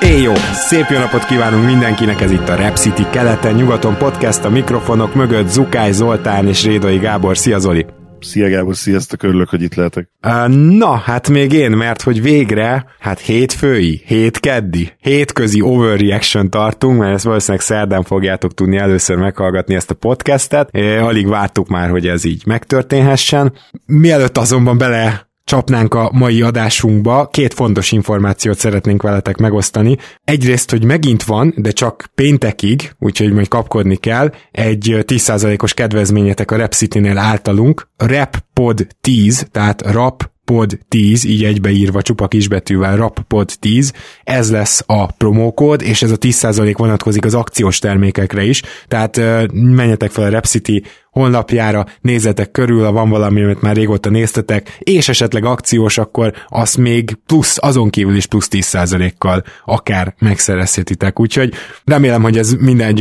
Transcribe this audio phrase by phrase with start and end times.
[0.00, 0.32] Éj jó!
[0.52, 5.48] Szép jó napot kívánunk mindenkinek, ez itt a Rap City keleten-nyugaton podcast, a mikrofonok mögött
[5.48, 7.38] Zukály Zoltán és Rédai Gábor.
[7.38, 7.86] Szia Zoli!
[8.20, 10.08] Szia Gábor, sziasztok, örülök, hogy itt lehetek.
[10.48, 17.24] Na, hát még én, mert hogy végre, hát hétfői, hétkeddi, hétközi overreaction tartunk, mert ezt
[17.24, 20.68] valószínűleg szerdán fogjátok tudni először meghallgatni ezt a podcastet.
[20.72, 23.52] É, alig vártuk már, hogy ez így megtörténhessen.
[23.86, 29.96] Mielőtt azonban bele csapnánk a mai adásunkba, két fontos információt szeretnénk veletek megosztani.
[30.24, 36.56] Egyrészt, hogy megint van, de csak péntekig, úgyhogy majd kapkodni kell, egy 10%-os kedvezményetek a
[36.56, 43.92] Rep City-nél általunk, RepPod 10, tehát rap pod 10, így egybeírva csupa kisbetűvel rappod 10,
[44.24, 49.20] ez lesz a promókód, és ez a 10% vonatkozik az akciós termékekre is, tehát
[49.52, 55.08] menjetek fel a Repcity honlapjára, nézzetek körül, ha van valami, amit már régóta néztetek, és
[55.08, 61.20] esetleg akciós, akkor azt még plusz, azon kívül is plusz 10%-kal akár megszerezhetitek.
[61.20, 61.52] Úgyhogy
[61.84, 62.96] remélem, hogy ez minden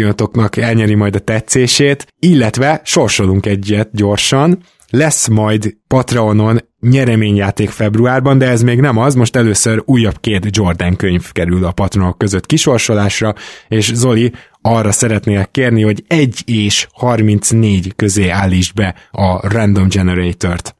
[0.55, 4.59] elnyeri majd a tetszését, illetve sorsolunk egyet gyorsan,
[4.95, 10.95] lesz majd Patreonon nyereményjáték februárban, de ez még nem az, most először újabb két Jordan
[10.95, 13.33] könyv kerül a patronok között kisorsolásra,
[13.67, 20.75] és Zoli, arra szeretnélek kérni, hogy 1 és 34 közé állítsd be a Random Generator-t.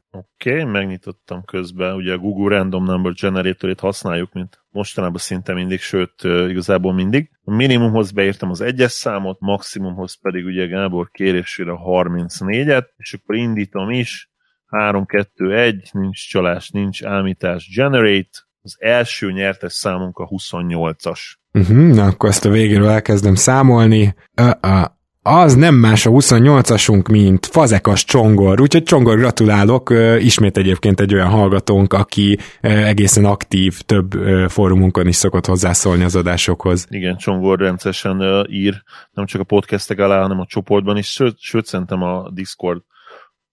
[0.46, 5.80] Oké, okay, megnyitottam közben, ugye a Google Random Number Generator-ét használjuk, mint mostanában szinte mindig,
[5.80, 7.30] sőt, igazából mindig.
[7.44, 13.34] A minimumhoz beírtam az egyes számot, maximumhoz pedig ugye Gábor kérésére a 34-et, és akkor
[13.34, 14.30] indítom is,
[14.70, 21.20] 3-2-1, nincs csalás, nincs ámítás, generate, az első nyertes számunk a 28-as.
[21.52, 24.14] Uh-huh, na akkor ezt a végéről elkezdem számolni.
[24.36, 24.94] Uh-uh.
[25.28, 31.28] Az nem más a 28-asunk, mint Fazekas Csongor, úgyhogy Csongor gratulálok, ismét egyébként egy olyan
[31.28, 34.12] hallgatónk, aki egészen aktív, több
[34.48, 36.86] fórumunkon is szokott hozzászólni az adásokhoz.
[36.90, 38.82] Igen, Csongor rendszeresen ír,
[39.12, 42.82] nem csak a podcastek alá, hanem a csoportban is, sőt, sőt szerintem a Discord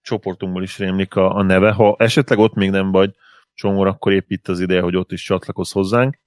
[0.02, 1.72] csoportunkból is rémlik a, a neve.
[1.72, 3.12] Ha esetleg ott még nem vagy
[3.54, 6.20] Csongor, akkor épp itt az ideje, hogy ott is csatlakozz hozzánk,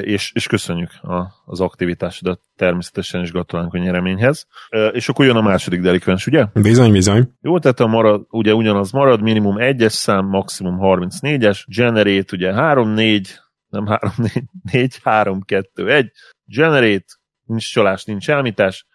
[0.00, 4.46] és, és köszönjük a, az aktivitásodat természetesen, is gratulálunk a nyereményhez.
[4.92, 6.46] És akkor jön a második delikvens, ugye?
[6.54, 7.28] Bizony, bizony.
[7.40, 13.28] Jó, tehát a marad, ugye ugyanaz marad, minimum 1-es szám, maximum 34-es, generate ugye 3-4,
[13.68, 16.10] nem 3-4, 4-3-2-1,
[16.44, 17.04] generate,
[17.44, 18.86] nincs csalás, nincs elmítás,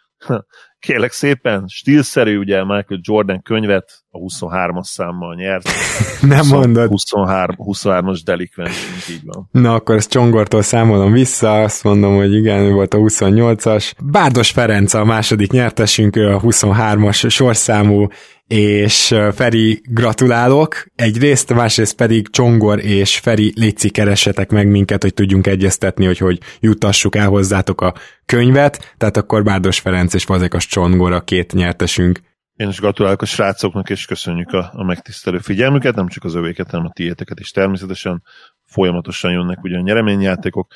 [0.82, 5.70] kérlek szépen, stílszerű, ugye Michael Jordan könyvet a 23-as számmal nyert.
[6.22, 6.88] Nem 20, mondod.
[6.90, 9.48] 23, 23-as delikvens, így van.
[9.52, 13.92] Na akkor ezt Csongortól számolom vissza, azt mondom, hogy igen, volt a 28-as.
[14.04, 18.08] Bárdos Ferenc a második nyertesünk, ő a 23-as sorszámú
[18.52, 25.48] és Feri, gratulálok egyrészt, másrészt pedig Csongor és Feri, létszi keressetek meg minket, hogy tudjunk
[25.48, 27.94] egyeztetni, hogy hogy jutassuk el hozzátok a
[28.26, 32.22] könyvet, tehát akkor Bárdos Ferenc és Fazekas Csongor a két nyertesünk.
[32.56, 36.70] Én is gratulálok a srácoknak, és köszönjük a, a megtisztelő figyelmüket, nem csak az övéket,
[36.70, 38.24] hanem a tiéteket is természetesen.
[38.64, 40.72] Folyamatosan jönnek ugye a nyereményjátékok.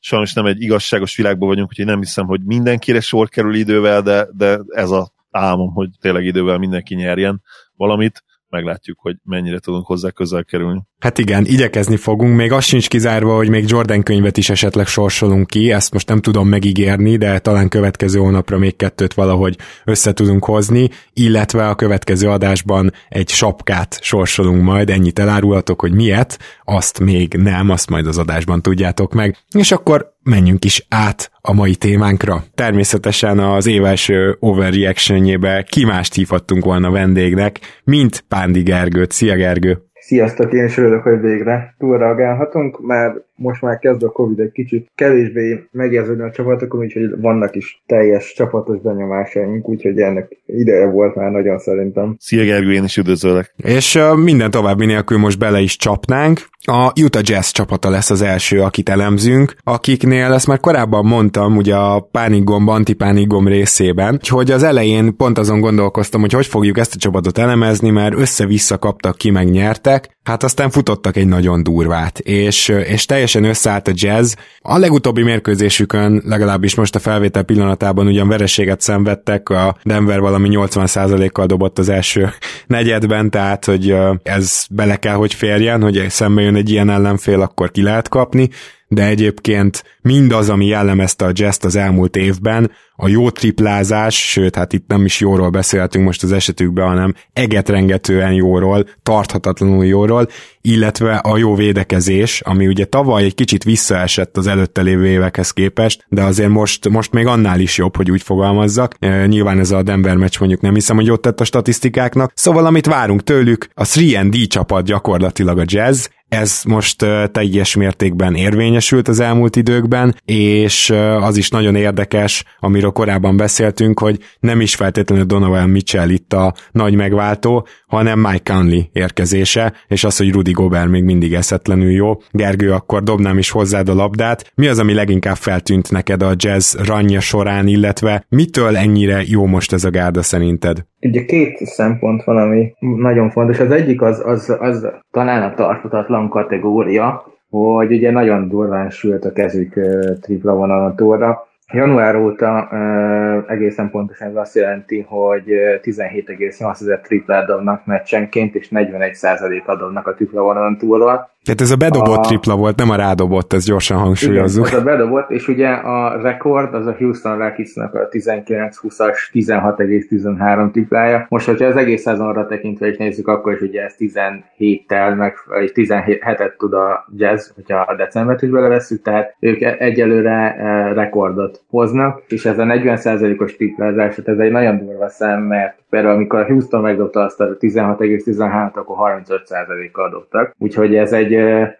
[0.00, 4.26] Sajnos nem egy igazságos világban vagyunk, úgyhogy nem hiszem, hogy mindenkire sor kerül idővel, de,
[4.32, 7.42] de ez a álmom, hogy tényleg idővel mindenki nyerjen
[7.76, 10.82] valamit, meglátjuk, hogy mennyire tudunk hozzá közel kerülni.
[10.98, 15.46] Hát igen, igyekezni fogunk, még az sincs kizárva, hogy még Jordan könyvet is esetleg sorsolunk
[15.46, 20.44] ki, ezt most nem tudom megígérni, de talán következő hónapra még kettőt valahogy össze tudunk
[20.44, 27.34] hozni, illetve a következő adásban egy sapkát sorsolunk majd, ennyit elárulhatok, hogy miért, azt még
[27.34, 29.36] nem, azt majd az adásban tudjátok meg.
[29.52, 32.44] És akkor menjünk is át a mai témánkra.
[32.54, 39.10] Természetesen az év első overreactionjébe ki mást hívhattunk volna vendégnek, mint Pándi Gergőt.
[39.10, 39.82] Szia Gergő!
[40.04, 44.90] Sziasztok, én is örülök, hogy végre túlreagálhatunk, mert most már kezd a Covid egy kicsit
[44.94, 51.30] kevésbé megérződni a csapatokon, úgyhogy vannak is teljes csapatos benyomásaink, úgyhogy ennek ideje volt már
[51.30, 52.16] nagyon szerintem.
[52.18, 53.54] Szia Gergő, én is üdvözöllek.
[53.56, 56.50] És uh, minden további nélkül most bele is csapnánk.
[56.64, 61.74] A Utah Jazz csapata lesz az első, akit elemzünk, akiknél ezt már korábban mondtam, ugye
[61.74, 66.98] a pánikgomb, antipánikgomb részében, hogy az elején pont azon gondolkoztam, hogy hogy fogjuk ezt a
[66.98, 72.18] csapatot elemezni, mert össze-vissza kaptak ki, meg nyertek, mentek, hát aztán futottak egy nagyon durvát,
[72.18, 74.34] és, és teljesen összeállt a jazz.
[74.60, 81.46] A legutóbbi mérkőzésükön, legalábbis most a felvétel pillanatában ugyan vereséget szenvedtek, a Denver valami 80%-kal
[81.46, 82.30] dobott az első
[82.66, 87.70] negyedben, tehát hogy ez bele kell, hogy férjen, hogy szembe jön egy ilyen ellenfél, akkor
[87.70, 88.48] ki lehet kapni,
[88.92, 94.72] de egyébként mindaz, ami jellemezte a jazz az elmúlt évben, a jó triplázás, sőt, hát
[94.72, 100.28] itt nem is jóról beszéltünk most az esetükben, hanem egetrengetően jóról, tarthatatlanul jóról,
[100.60, 106.04] illetve a jó védekezés, ami ugye tavaly egy kicsit visszaesett az előtte lévő évekhez képest,
[106.08, 108.94] de azért most, most még annál is jobb, hogy úgy fogalmazzak.
[108.98, 112.32] E, nyilván ez a Denver meccs mondjuk nem hiszem, hogy ott tett a statisztikáknak.
[112.34, 119.08] Szóval amit várunk tőlük, a 3D csapat gyakorlatilag a jazz, ez most teljes mértékben érvényesült
[119.08, 120.90] az elmúlt időkben, és
[121.20, 126.54] az is nagyon érdekes, amiről korábban beszéltünk, hogy nem is feltétlenül Donovan Mitchell itt a
[126.70, 132.22] nagy megváltó, hanem Mike Conley érkezése, és az, hogy Rudy Gobert még mindig eszetlenül jó.
[132.30, 134.52] Gergő, akkor dobnám is hozzád a labdát.
[134.54, 139.72] Mi az, ami leginkább feltűnt neked a jazz ranja során, illetve mitől ennyire jó most
[139.72, 140.84] ez a gárda szerinted?
[141.02, 143.60] Ugye két szempont van, ami nagyon fontos.
[143.60, 149.32] Az egyik az, az, az talán a tartatatlan kategória, hogy ugye nagyon durván sült a
[149.32, 149.80] kezük
[150.20, 155.44] tripla vonalon túlra, Január óta uh, egészen pontosan ez azt jelenti, hogy
[155.82, 161.30] 17,8 ezer triplát dobnak meccsenként, és 41% adnak a tripla vonalon túlról.
[161.44, 162.20] Tehát ez a bedobott a...
[162.20, 164.66] tripla volt, nem a rádobott, ez gyorsan hangsúlyozzuk.
[164.66, 170.70] Igen, ez a bedobott, és ugye a rekord az a Houston Rocketsnak a 19-20-as 16,13
[170.70, 171.26] triplája.
[171.28, 175.72] Most, hogyha az egész szezonra tekintve is nézzük, akkor is ugye ez 17-tel, meg, vagy
[175.74, 180.56] 17-et tud a jazz, hogyha a decembert is belevesszük, tehát ők egyelőre
[180.94, 186.40] rekordot hoznak, és ez a 40%-os triplázás, ez egy nagyon durva szem, mert például amikor
[186.40, 190.54] a Houston megdobta azt a 16,13-t, akkor 35%-kal dobtak.
[190.58, 191.31] Úgyhogy ez egy,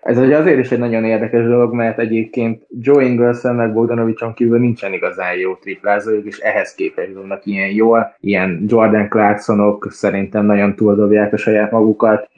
[0.02, 4.58] ez egy azért is egy nagyon érdekes dolog, mert egyébként Joe Ingleson meg Bogdanovicson kívül
[4.58, 8.14] nincsen igazán jó triplázójuk, és ehhez képest dobnak ilyen jól.
[8.20, 12.28] Ilyen Jordan Clarksonok szerintem nagyon túldobják a saját magukat,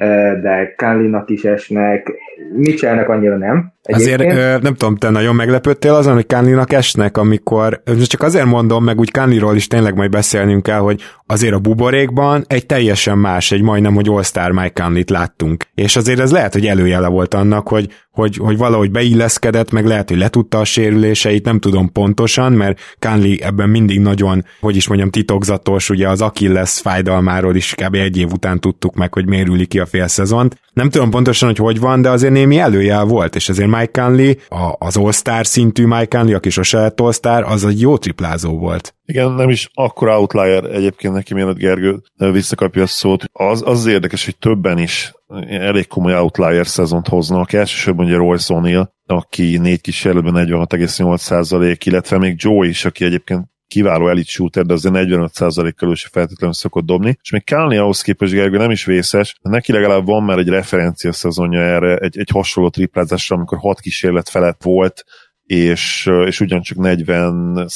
[0.42, 2.12] de Kanlinak is esnek,
[2.56, 3.72] Mitchellnek annyira nem.
[3.84, 4.32] Egyébként.
[4.32, 8.98] Azért nem tudom, te nagyon meglepődtél azon, hogy Kánlinak esnek, amikor, csak azért mondom, meg
[8.98, 13.62] úgy Kánliról is tényleg majd beszélnünk kell, hogy azért a buborékban egy teljesen más, egy
[13.62, 15.64] majdnem, hogy All-Star Mike Conley-t láttunk.
[15.74, 20.08] És azért ez lehet, hogy előjele volt annak, hogy, hogy, hogy valahogy beilleszkedett, meg lehet,
[20.08, 25.10] hogy letudta a sérüléseit, nem tudom pontosan, mert Conley ebben mindig nagyon, hogy is mondjam,
[25.10, 27.94] titokzatos, ugye az Achilles fájdalmáról is kb.
[27.94, 30.56] egy év után tudtuk meg, hogy mérüli ki a fél szezont.
[30.74, 34.32] Nem tudom pontosan, hogy hogy van, de azért némi előjel volt, és azért Mike Conley,
[34.48, 38.94] a, az All-Star szintű Mike Conley, aki sose lett All-Star, az egy jó triplázó volt.
[39.06, 43.24] Igen, nem is akkor outlier egyébként neki, mielőtt Gergő visszakapja a szót.
[43.32, 45.12] Az, az érdekes, hogy többen is
[45.48, 47.52] elég komoly outlier szezont hoznak.
[47.52, 54.08] Elsősorban ugye Royce O'Neal, aki négy kísérletben 46,8% illetve még Joe is, aki egyébként kiváló
[54.08, 58.56] elit shooter, de azért 45%-kal se feltétlenül szokott dobni, és még Kálni ahhoz képest Gergő
[58.56, 63.36] nem is vészes, neki legalább van már egy referencia szezonja erre, egy, egy hasonló triplázásra,
[63.36, 65.04] amikor hat kísérlet felett volt,
[65.46, 67.66] és, és ugyancsak 40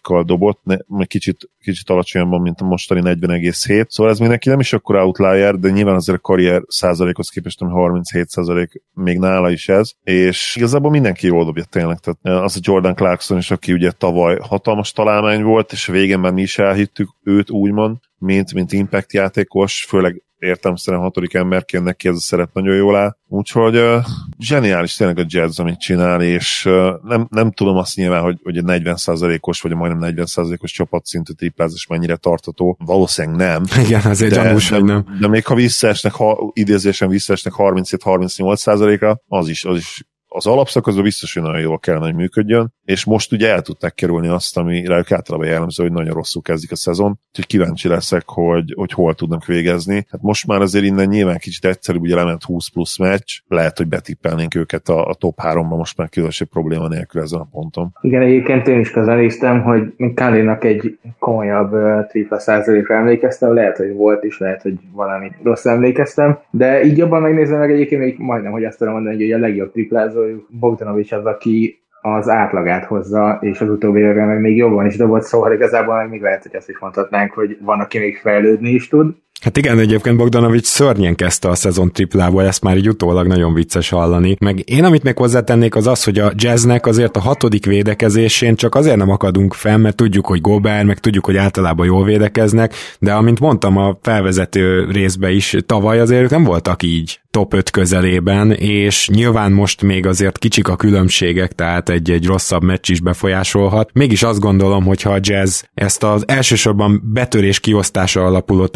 [0.00, 4.60] kal dobott, ne, kicsit, kicsit alacsonyabban, mint a mostani 40,7, szóval ez még neki nem
[4.60, 9.50] is akkor outlier, de nyilván azért a karrier százalékhoz képest, ami 37 százalék, még nála
[9.50, 13.72] is ez, és igazából mindenki jól dobja tényleg, tehát az a Jordan Clarkson is, aki
[13.72, 18.54] ugye tavaly hatalmas találmány volt, és a végén már mi is elhittük őt úgymond, mint,
[18.54, 23.16] mint impact játékos, főleg értelmszerűen hatodik emberként neki ez a szeret nagyon jól áll.
[23.28, 24.04] Úgyhogy uh,
[24.38, 28.56] zseniális tényleg a jazz, amit csinál, és uh, nem, nem tudom azt nyilván, hogy, hogy
[28.56, 32.76] egy 40%-os, vagy a majdnem 40%-os csapatszintű triplázás mennyire tartató.
[32.84, 33.62] Valószínűleg nem.
[33.84, 35.04] Igen, azért de, gyanús, de, nem.
[35.20, 41.34] De még ha visszaesnek, ha idézésen visszaesnek 37-38%-ra, az is, az is az alapszakaszban biztos,
[41.34, 45.12] hogy nagyon jól kellene, hogy működjön, és most ugye el tudták kerülni azt, ami rájuk
[45.12, 49.44] általában jellemző, hogy nagyon rosszul kezdik a szezon, úgyhogy kíváncsi leszek, hogy, hogy hol tudnak
[49.46, 50.06] végezni.
[50.10, 53.88] Hát most már azért innen nyilván kicsit egyszerűbb, ugye lement 20 plusz meccs, lehet, hogy
[53.88, 57.92] betippelnénk őket a, a top 3-ban most már különösebb probléma nélkül ezen a ponton.
[58.00, 59.82] Igen, egyébként én is közelíztem, hogy
[60.14, 61.70] Kálinak egy komolyabb
[62.08, 67.22] tripla százalékra emlékeztem, lehet, hogy volt is, lehet, hogy valami rossz emlékeztem, de így jobban
[67.22, 71.24] megnézem meg egyébként még majdnem, hogy azt tudom mondani, hogy a legjobb triplázójuk Bogdanovics az,
[71.24, 76.08] aki az átlagát hozza, és az utóbbi években még jobban is dobott, szóval igazából meg
[76.08, 79.14] még lehet, hogy azt is mondhatnánk, hogy van, aki még fejlődni is tud.
[79.44, 83.88] Hát igen, egyébként Bogdanovics szörnyen kezdte a szezon triplából, ezt már így utólag nagyon vicces
[83.88, 84.36] hallani.
[84.40, 88.74] Meg én, amit még hozzátennék, az az, hogy a jazznek azért a hatodik védekezésén csak
[88.74, 93.12] azért nem akadunk fel, mert tudjuk, hogy Gobert, meg tudjuk, hogy általában jól védekeznek, de
[93.12, 99.08] amint mondtam a felvezető részbe is, tavaly azért nem voltak így top 5 közelében, és
[99.08, 103.90] nyilván most még azért kicsik a különbségek, tehát egy-egy rosszabb meccs is befolyásolhat.
[103.92, 108.66] Mégis azt gondolom, hogy ha a Jazz ezt az elsősorban betörés kiosztása alapuló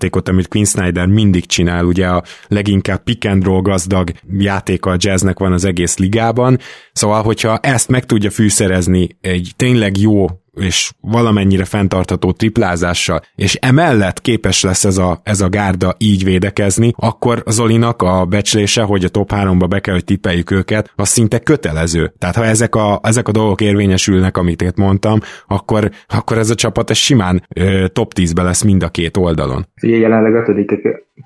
[0.00, 4.96] támadójátékot, amit Quinn Snyder mindig csinál, ugye a leginkább pick and roll gazdag játéka a
[4.98, 6.58] Jazznek van az egész ligában,
[6.92, 10.26] szóval hogyha ezt meg tudja fűszerezni egy tényleg jó
[10.56, 16.92] és valamennyire fenntartható triplázással, és emellett képes lesz ez a, ez a gárda így védekezni,
[16.96, 21.38] akkor Zolinak a becslése, hogy a top 3-ba be kell, hogy tippeljük őket, az szinte
[21.38, 22.12] kötelező.
[22.18, 26.54] Tehát ha ezek a, ezek a dolgok érvényesülnek, amit én mondtam, akkor, akkor ez a
[26.54, 29.66] csapat ez simán ö, top 10-be lesz mind a két oldalon.
[29.82, 30.72] Ugye jelenleg ötödik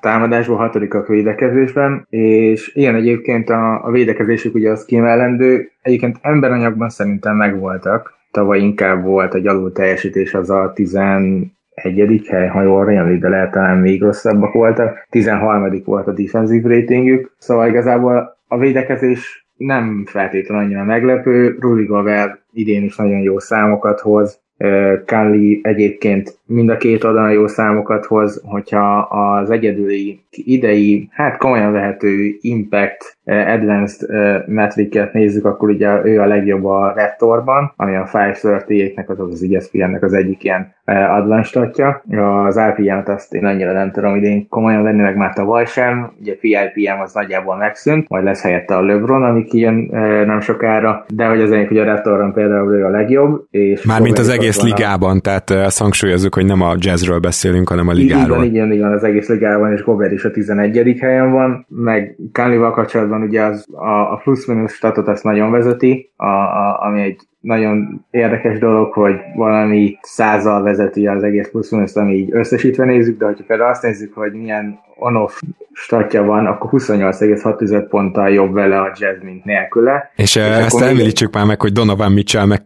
[0.00, 7.36] támadásban, hatodikak védekezésben, és ilyen egyébként a, a védekezésük ugye az kiemellendő, egyébként emberanyagban szerintem
[7.36, 11.50] megvoltak, tavaly inkább volt egy alul teljesítés, az a 11.
[12.28, 15.06] hely, ha jól rémlik, de lehet talán még rosszabbak voltak.
[15.10, 15.82] 13.
[15.84, 21.56] volt a defensive ratingjük, szóval igazából a védekezés nem feltétlenül annyira meglepő.
[21.60, 24.42] Rudy Gobert idén is nagyon jó számokat hoz,
[25.06, 31.72] Kali egyébként mind a két oldalon jó számokat hoz, hogyha az egyedüli idei, hát komolyan
[31.72, 34.08] vehető Impact Advanced
[34.48, 40.02] metriket nézzük, akkor ugye ő a legjobb a Retorban, ami a 538-nek, az az ESPN-nek
[40.02, 42.02] az egyik ilyen advanced statja.
[42.46, 46.12] Az RPM-et azt én annyira nem tudom idén komolyan venni, meg már tavaly sem.
[46.20, 49.74] Ugye PIPM az nagyjából megszűnt, majd lesz helyette a LeBron, ami kijön
[50.26, 53.46] nem sokára, de hogy az egyik, hogy a Retoron például ő a legjobb.
[53.50, 55.20] És Mármint az egész ligában, a...
[55.20, 55.78] tehát ezt
[56.34, 58.44] hangsúlyozunk, hogy nem a jazzről beszélünk, hanem a ligáról.
[58.44, 60.96] Igen, igen, igen, az egész ligában, és Gobert is a 11.
[61.00, 66.26] helyen van, meg Kánival kapcsolatban ugye az, a, a plusz-minusz statot azt nagyon vezeti, a,
[66.26, 72.28] a, ami egy nagyon érdekes dolog, hogy valami százal vezeti az egész plusz ami így
[72.32, 75.40] összesítve nézzük, de hogyha például azt nézzük, hogy milyen on-off
[75.72, 80.10] statja van, akkor 28,6 ponttal jobb vele a jazz, mint nélküle.
[80.16, 82.62] És, és ezt említsük már meg, hogy Donovan Mitchell meg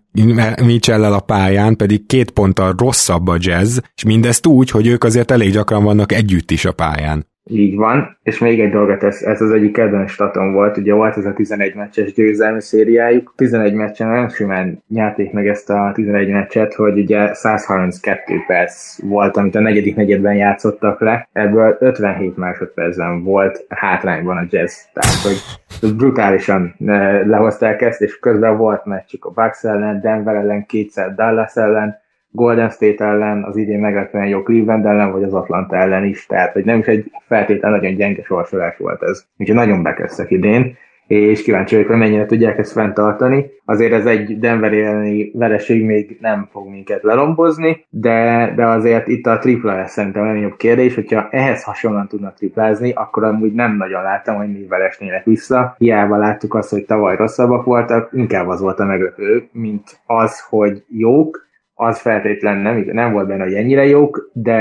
[0.64, 5.30] mitchell a pályán, pedig két ponttal rosszabb a jazz, és mindezt úgy, hogy ők azért
[5.30, 7.26] elég gyakran vannak együtt is a pályán.
[7.50, 11.16] Így van, és még egy dolgot, ez, ez az egyik kedvenc statom volt, ugye volt
[11.16, 16.28] ez a 11 meccses győzelmi szériájuk, 11 meccsen nagyon simán nyerték meg ezt a 11
[16.30, 23.22] meccset, hogy ugye 132 perc volt, amit a negyedik negyedben játszottak le, ebből 57 másodpercben
[23.22, 29.30] volt hátrányban a jazz, tehát hogy brutálisan eh, lehozták ezt, és közben volt meccsük a
[29.30, 31.96] Bucks ellen, Denver ellen, kétszer Dallas ellen,
[32.30, 36.52] Golden State ellen, az idén meglepően jó Cleveland ellen, vagy az Atlanta ellen is, tehát
[36.52, 39.24] hogy nem is egy feltétlen nagyon gyenge sorsolás volt ez.
[39.36, 40.76] Úgyhogy nagyon bekezdtek idén,
[41.08, 43.50] és kíváncsi vagyok, hogy mennyire tudják ezt fenntartani.
[43.64, 49.26] Azért ez egy Denver elleni vereség még nem fog minket lelombozni, de, de azért itt
[49.26, 53.76] a tripla lesz szerintem a jobb kérdés, hogyha ehhez hasonlóan tudnak triplázni, akkor amúgy nem
[53.76, 55.74] nagyon láttam, hogy mi esnének vissza.
[55.78, 60.84] Hiába láttuk azt, hogy tavaly rosszabbak voltak, inkább az volt a meglepő, mint az, hogy
[60.88, 61.47] jók,
[61.80, 64.60] az feltétlen nem, nem volt benne, hogy ennyire jók, de,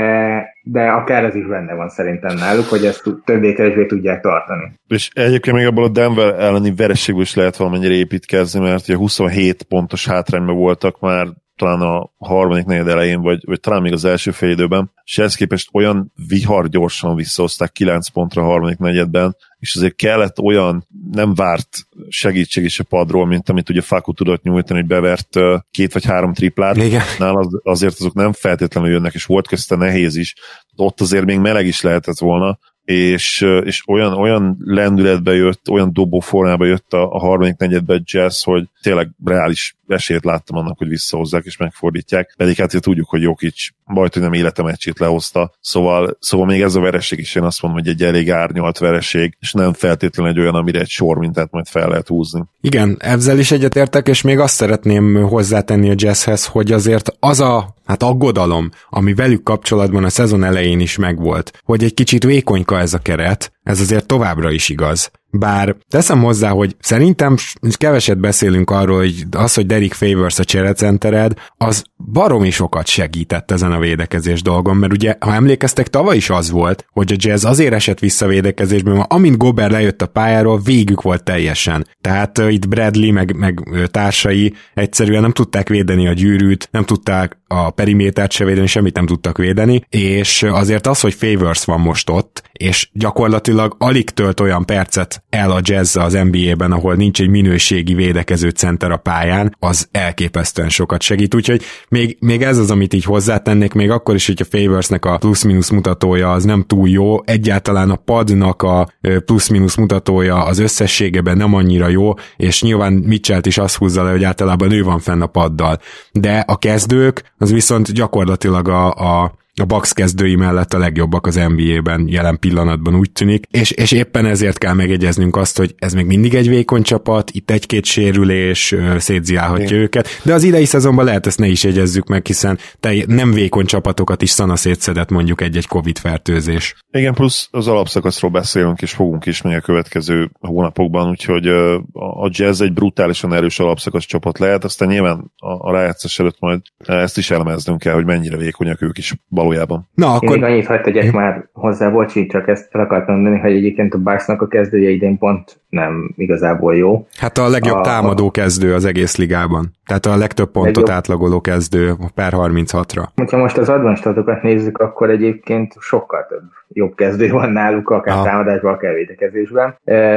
[0.62, 4.72] de akár ez is benne van szerintem náluk, hogy ezt többé-kevésbé tudják tartani.
[4.88, 9.62] És egyébként még abból a Denver elleni vereségből is lehet valamennyire építkezni, mert ugye 27
[9.62, 11.26] pontos hátrányban voltak már
[11.58, 15.34] talán a harmadik negyed elején, vagy, vagy talán még az első fél időben, és ehhez
[15.34, 21.34] képest olyan vihar gyorsan visszahozták 9 pontra a harmadik negyedben, és azért kellett olyan nem
[21.34, 21.68] várt
[22.08, 25.38] segítség is a padról, mint amit ugye Faku tudott nyújtani, hogy bevert
[25.70, 26.76] két vagy három triplát.
[26.76, 27.02] Igen.
[27.18, 30.34] Az, azért azok nem feltétlenül jönnek, és volt közte nehéz is.
[30.76, 36.20] Ott azért még meleg is lehetett volna, és, és olyan, olyan lendületbe jött, olyan dobó
[36.20, 41.44] formába jött a, a harmadik negyedbe jazz, hogy tényleg reális esélyt láttam annak, hogy visszahozzák
[41.44, 46.46] és megfordítják, pedig hát tudjuk, hogy Jokic majd, hogy nem élete meccsét lehozta, szóval, szóval
[46.46, 49.72] még ez a vereség is én azt mondom, hogy egy elég árnyalt vereség, és nem
[49.72, 52.44] feltétlenül egy olyan, amire egy sor mintát majd fel lehet húzni.
[52.60, 57.76] Igen, ezzel is egyetértek, és még azt szeretném hozzátenni a jazzhez, hogy azért az a
[57.84, 62.94] hát aggodalom, ami velük kapcsolatban a szezon elején is megvolt, hogy egy kicsit vékonyka ez
[62.94, 65.10] a keret, ez azért továbbra is igaz.
[65.30, 67.36] bár teszem hozzá, hogy szerintem
[67.76, 73.72] keveset beszélünk arról, hogy az, hogy Derek Favors a cserecentered, az baromi sokat segített ezen
[73.72, 77.72] a védekezés dolgon, mert ugye, ha emlékeztek, tavaly is az volt, hogy a Jazz azért
[77.74, 81.86] esett vissza védekezésben, mert amint Gober lejött a pályáról, végük volt teljesen.
[82.00, 87.38] Tehát uh, itt Bradley meg, meg társai egyszerűen nem tudták védeni a gyűrűt, nem tudták
[87.48, 92.10] a perimétert se védeni, semmit nem tudtak védeni, és azért az, hogy Favors van most
[92.10, 97.28] ott, és gyakorlatilag alig tölt olyan percet el a jazz az NBA-ben, ahol nincs egy
[97.28, 102.94] minőségi védekező center a pályán, az elképesztően sokat segít, úgyhogy még, még ez az, amit
[102.94, 107.22] így hozzátennék, még akkor is, hogy a Favorsnek a plusz-minusz mutatója az nem túl jó,
[107.24, 108.88] egyáltalán a padnak a
[109.24, 114.24] plusz-minusz mutatója az összességében nem annyira jó, és nyilván Mitchell is azt húzza le, hogy
[114.24, 115.78] általában ő van fenn a paddal.
[116.12, 121.34] De a kezdők, az viszont gyakorlatilag a, a a Bucks kezdői mellett a legjobbak az
[121.34, 126.06] NBA-ben jelen pillanatban úgy tűnik, és, és éppen ezért kell megegyeznünk azt, hogy ez még
[126.06, 129.80] mindig egy vékony csapat, itt egy-két sérülés szétziálhatja Igen.
[129.80, 133.66] őket, de az idei szezonban lehet ezt ne is jegyezzük meg, hiszen te nem vékony
[133.66, 136.74] csapatokat is szana szétszedett mondjuk egy-egy Covid fertőzés.
[136.90, 141.46] Igen, plusz az alapszakaszról beszélünk, és fogunk is még a következő hónapokban, úgyhogy
[141.92, 146.60] a Jazz egy brutálisan erős alapszakasz csapat lehet, aztán nyilván a, a rájátszás előtt majd
[146.78, 149.14] ezt is elemeznünk kell, hogy mennyire vékonyak ők is
[149.48, 149.88] valójában.
[149.94, 150.36] Na, akkor...
[150.36, 153.94] Én még annyit hagyd tegyek már hozzá, bocsi, csak ezt el akartam mondani, hogy egyébként
[153.94, 157.06] a Bucksnak a kezdője idén pont nem igazából jó.
[157.18, 159.72] Hát a legjobb a, támadó kezdő az egész ligában.
[159.86, 160.96] Tehát a legtöbb pontot legjobb.
[160.96, 163.04] átlagoló kezdő per 36-ra.
[163.30, 168.24] Ha most az advanced nézzük, akkor egyébként sokkal több jobb kezdő van náluk, akár Aha.
[168.24, 169.76] támadásban, akár védekezésben.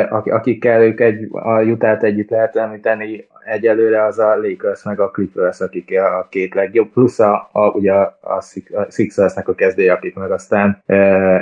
[0.09, 5.59] Akikkel ők egy, a jutát együtt lehet említeni, egyelőre az a Lakers meg a Clippers,
[5.59, 8.43] akik a két legjobb, plusz a, a ugye a
[8.89, 10.95] Sixersnek a kezdője, akik meg aztán e,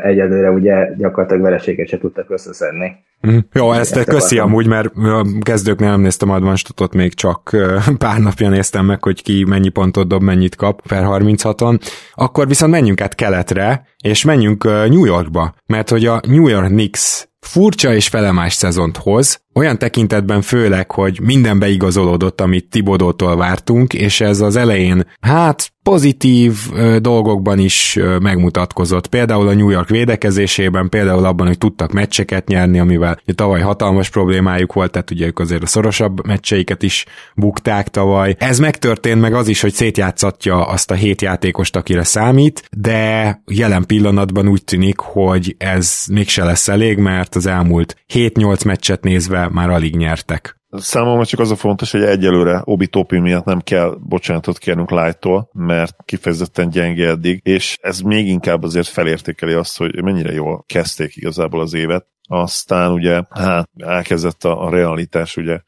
[0.04, 3.08] egyelőre ugye gyakorlatilag vereséget se tudtak összeszedni.
[3.28, 3.38] Mm.
[3.54, 4.48] Jó, ezt, ezt köszi akartam.
[4.48, 7.56] amúgy, mert a kezdőknél nem néztem advanstatot, még csak
[7.98, 11.82] pár napja néztem meg, hogy ki mennyi pontot dob, mennyit kap per 36-on.
[12.14, 17.28] Akkor viszont menjünk át keletre, és menjünk New Yorkba, mert hogy a New York Knicks
[17.40, 24.22] furcsa és felemás szezont hoz, olyan tekintetben főleg, hogy minden beigazolódott, amit Tibodótól vártunk, és
[24.22, 26.54] ez az elején, hát pozitív
[27.00, 29.08] dolgokban is megmutatkozott.
[29.08, 34.10] Például a New York védekezésében, például abban, hogy tudtak meccseket nyerni, amivel ugye, tavaly hatalmas
[34.10, 38.36] problémájuk volt, tehát ugye ők azért a szorosabb meccseiket is bukták tavaly.
[38.40, 43.86] Ez megtörtént meg az is, hogy szétjátszatja azt a hét játékost, akire számít, de jelen
[43.86, 49.70] pillanatban úgy tűnik, hogy ez mégse lesz elég, mert az elmúlt 7-8 meccset nézve már
[49.70, 50.60] alig nyertek.
[50.72, 55.50] Számomra csak az a fontos, hogy egyelőre Obi Topi miatt nem kell bocsánatot kérnünk Light-tól,
[55.54, 61.16] mert kifejezetten gyenge eddig, és ez még inkább azért felértékeli azt, hogy mennyire jól kezdték
[61.16, 62.08] igazából az évet.
[62.32, 65.60] Aztán ugye, hát elkezdett a, a realitás ugye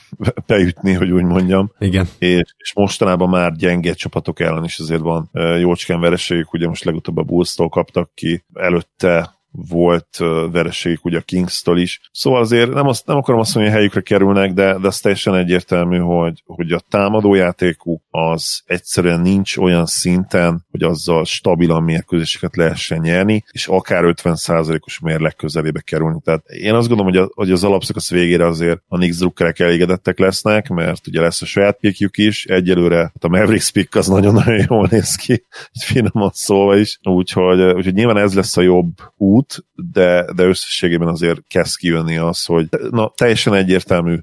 [0.46, 1.72] beütni, hogy úgy mondjam.
[1.78, 2.06] Igen.
[2.18, 7.16] És, és mostanában már gyenge csapatok ellen is azért van jócskán vereségük, ugye most legutóbb
[7.16, 10.16] a Bulls-tól kaptak ki, előtte volt
[10.52, 12.00] vereségük ugye a Kings-től is.
[12.12, 15.34] Szóval azért nem, azt, nem akarom azt mondani, hogy helyükre kerülnek, de, de az teljesen
[15.34, 22.98] egyértelmű, hogy, hogy a támadójátékuk az egyszerűen nincs olyan szinten, hogy azzal stabilan mérkőzéseket lehessen
[22.98, 26.20] nyerni, és akár 50%-os mérleg közelébe kerülni.
[26.24, 30.18] Tehát én azt gondolom, hogy, a, hogy az alapszakasz végére azért a Knicks drukkerek elégedettek
[30.18, 34.64] lesznek, mert ugye lesz a saját pikjük is, egyelőre hát a Mavericks pick az nagyon-nagyon
[34.68, 35.32] jól néz ki,
[35.72, 40.44] így finoman szólva is, úgyhogy, úgyhogy nyilván ez lesz a jobb út, út, de, de
[40.44, 44.18] összességében azért kezd kijönni az, hogy na, teljesen egyértelmű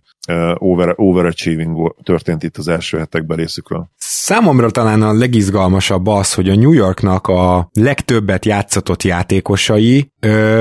[0.55, 3.89] over, overachieving történt itt az első hetekben részükről.
[3.97, 10.11] Számomra talán a legizgalmasabb az, hogy a New Yorknak a legtöbbet játszatott játékosai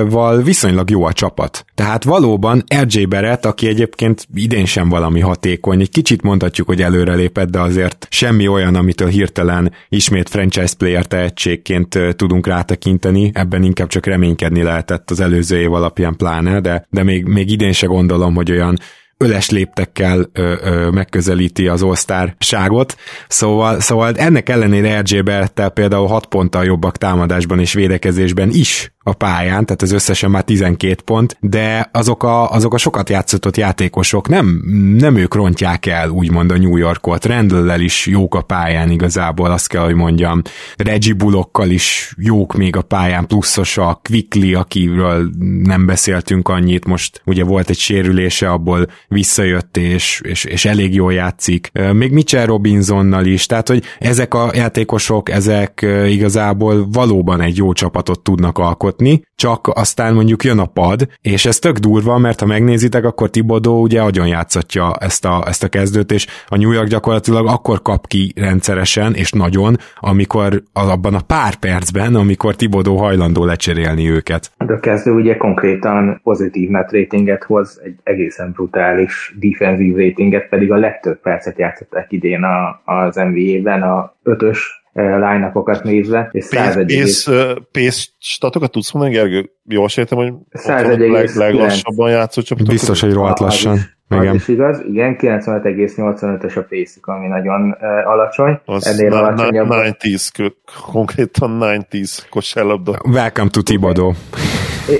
[0.08, 1.64] val viszonylag jó a csapat.
[1.74, 7.50] Tehát valóban RJ Barrett, aki egyébként idén sem valami hatékony, egy kicsit mondhatjuk, hogy előrelépett,
[7.50, 14.06] de azért semmi olyan, amitől hirtelen ismét franchise player tehetségként tudunk rátekinteni, ebben inkább csak
[14.48, 18.50] reménykedni lehetett az előző év alapján pláne, de, de még, még idén se gondolom, hogy
[18.50, 18.78] olyan
[19.18, 22.96] öles léptekkel ö, ö, megközelíti az osztárságot,
[23.28, 29.12] szóval, szóval ennek ellenére RJ Bertel például 6 ponttal jobbak támadásban és védekezésben is a
[29.12, 34.28] pályán, tehát az összesen már 12 pont, de azok a, azok a sokat játszott játékosok
[34.28, 34.62] nem,
[34.98, 37.24] nem ők rontják el, úgymond a New Yorkot.
[37.24, 40.42] Randall is jók a pályán igazából, azt kell, hogy mondjam.
[40.76, 45.30] Reggie Bullockkal is jók még a pályán, pluszosak, Quickly, akiről
[45.62, 51.12] nem beszéltünk annyit, most ugye volt egy sérülése, abból visszajött és, és, és elég jól
[51.12, 51.70] játszik.
[51.92, 58.20] Még Mitchell Robinsonnal is, tehát hogy ezek a játékosok, ezek igazából valóban egy jó csapatot
[58.22, 63.04] tudnak alkotni, csak aztán mondjuk jön a pad, és ez tök durva, mert ha megnézitek,
[63.04, 67.46] akkor Tibodó ugye agyon játszatja ezt a, ezt a kezdőt, és a New York gyakorlatilag
[67.46, 74.10] akkor kap ki rendszeresen, és nagyon, amikor abban a pár percben, amikor Tibodó hajlandó lecserélni
[74.10, 74.50] őket.
[74.66, 78.52] De a kezdő ugye konkrétan pozitív net ratinget hoz, egy egészen
[78.98, 85.52] brutális defensív ratinget, pedig a legtöbb percet játszották idén a, az NBA-ben, a ötös line
[85.82, 87.28] nézve, és 101 Pész,
[87.70, 89.50] pész statokat tudsz mondani, Gergő?
[89.64, 92.70] Jól sejtem, hogy 101 leg, leglassabban játszott csapatok.
[92.70, 93.78] Biztos, hogy rohadt lassan.
[94.08, 94.34] Az igen.
[94.34, 98.60] is igaz, igen, 95,85-ös a pace ami nagyon uh, alacsony.
[98.64, 99.68] Az Ennél na, alacsonyabb.
[99.98, 100.54] 90
[100.92, 101.86] konkrétan 90
[102.30, 102.98] kosárlabda.
[103.12, 104.14] Welcome to Tibodó.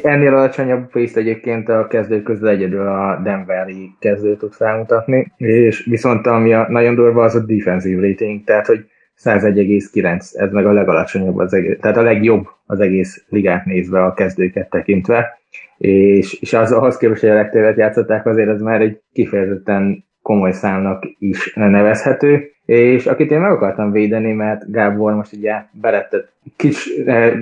[0.02, 6.26] Ennél alacsonyabb pace egyébként a kezdők közül egyedül a Denveri kezdő tud felmutatni, és viszont
[6.26, 8.84] ami a, nagyon durva az a defensive rating, tehát hogy
[9.24, 14.12] 101,9, ez meg a legalacsonyabb az egész, tehát a legjobb az egész ligát nézve a
[14.12, 15.37] kezdőket tekintve,
[15.78, 20.52] és, és az, ahhoz képest, hogy a legtöbbet játszották, azért ez már egy kifejezetten komoly
[20.52, 26.86] számnak is nevezhető, és akit én meg akartam védeni, mert Gábor most ugye belettet kis,
[27.06, 27.32] eh,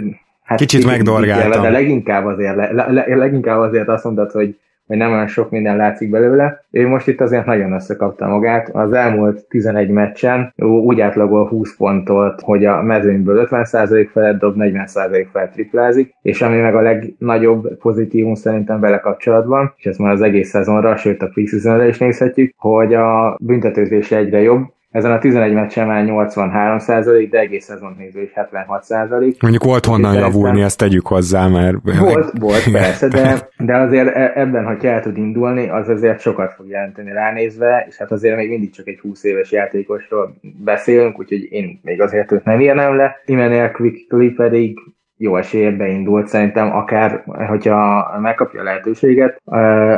[0.43, 1.63] hát kicsit megdorgáltam.
[1.63, 5.77] De leginkább azért, le, le, leginkább azért azt mondtad, hogy hogy nem olyan sok minden
[5.77, 6.65] látszik belőle.
[6.71, 8.69] Ő most itt azért nagyon összekapta magát.
[8.69, 15.27] Az elmúlt 11 meccsen úgy átlagol 20 pontot, hogy a mezőnyből 50% felett dob, 40%
[15.33, 20.23] felett triplázik, és ami meg a legnagyobb pozitívum szerintem vele kapcsolatban, és ezt már az
[20.23, 25.53] egész szezonra, sőt a preseasonra is nézhetjük, hogy a büntetőzés egyre jobb, ezen a 11
[25.53, 29.43] meccsen már 83 százalék, de egész szezon néző is 76 százalék.
[29.43, 31.77] Mondjuk volt honnan javulni, ezt tegyük hozzá, mert...
[31.99, 36.53] Volt, volt, persze, de, de azért e- ebben, ha el tud indulni, az azért sokat
[36.53, 41.53] fog jelenteni ránézve, és hát azért még mindig csak egy 20 éves játékosról beszélünk, úgyhogy
[41.53, 43.17] én még azért őt nem írnám le.
[43.25, 44.79] Immanuel Quickly pedig
[45.17, 49.41] jó esélye beindult, szerintem akár, hogyha megkapja a lehetőséget,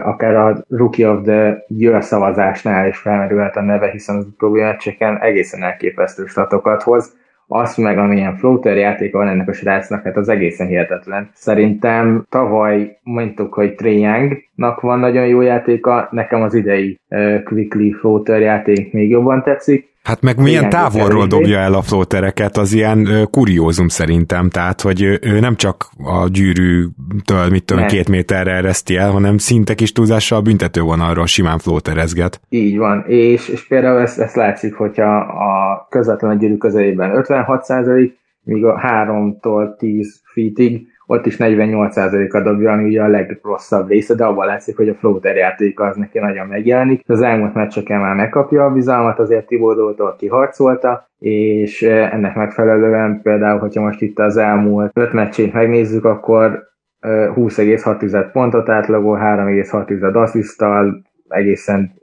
[0.04, 5.18] akár a Rookie of the Year szavazásnál is felmerülhet a neve, hiszen az utóbbi meccseken
[5.18, 7.16] egészen elképesztő statokat hoz.
[7.50, 11.30] Azt meg, amilyen floater játéka van ennek a srácnak, hát az egészen hihetetlen.
[11.34, 17.90] Szerintem tavaly mondtuk, hogy Trae Young-nak van nagyon jó játéka, nekem az idei uh, Quickly
[17.90, 23.28] floater játék még jobban tetszik, Hát meg milyen távolról dobja el a flótereket, az ilyen
[23.30, 29.10] kuriózum szerintem, tehát hogy ő nem csak a gyűrűtől, mit tudom, két méterre ereszti el,
[29.10, 32.40] hanem szinte kis túlzással büntetővonalról simán flóterezget.
[32.48, 37.66] Így van, és, és például ezt, ezt látszik, hogyha a közvetlen gyűrű közelében 56
[38.42, 44.24] míg a 3-tól 10 feetig ott is 48%-a dobja, ami ugye a legrosszabb része, de
[44.24, 47.02] abban látszik, hogy a floater játék az neki nagyon megjelenik.
[47.06, 53.82] Az elmúlt meccseken már megkapja a bizalmat, azért Tibódótól kiharcolta, és ennek megfelelően például, hogyha
[53.82, 56.66] most itt az elmúlt 5 meccsét megnézzük, akkor
[57.00, 61.94] 20,6 eh, pontot átlagol, 3,6 asszisztal, egészen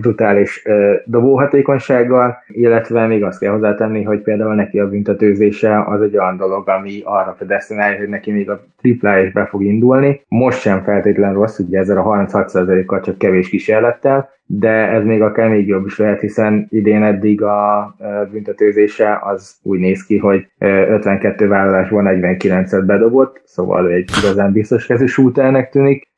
[0.00, 0.62] brutális
[1.04, 6.68] dobóhatékonysággal, illetve még azt kell hozzátenni, hogy például neki a büntetőzése az egy olyan dolog,
[6.68, 10.20] ami arra predestinálja, hogy neki még a tripla is be fog indulni.
[10.28, 15.48] Most sem feltétlenül rossz, ugye ezzel a 36%-kal csak kevés kísérlettel, de ez még akár
[15.48, 17.94] még jobb is lehet, hiszen idén eddig a
[18.32, 25.06] büntetőzése az úgy néz ki, hogy 52 vállalásban 49-et bedobott, szóval egy igazán biztos kezű
[25.06, 26.12] shooternek tűnik,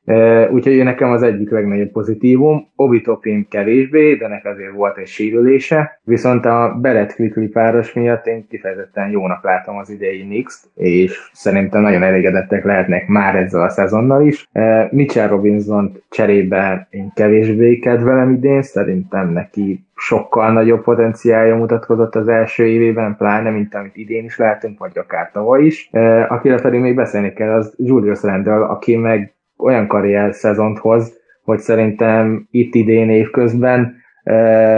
[0.51, 2.69] Úgyhogy nekem az egyik legnagyobb pozitívum.
[2.77, 6.01] Obi Topin kevésbé, de nek azért volt egy sérülése.
[6.05, 11.83] Viszont a Beret Quickly páros miatt én kifejezetten jónak látom az idei nix és szerintem
[11.83, 14.49] nagyon elégedettek lehetnek már ezzel a szezonnal is.
[14.91, 22.67] Mitchell Robinson cserébe én kevésbé kedvelem idén, szerintem neki sokkal nagyobb potenciálja mutatkozott az első
[22.67, 25.91] évében, pláne, mint amit idén is látunk, vagy akár tavaly is.
[26.29, 31.59] Akire pedig még beszélni kell, az Julius Randall, aki meg olyan karrier szezont hoz, hogy
[31.59, 34.05] szerintem itt idén évközben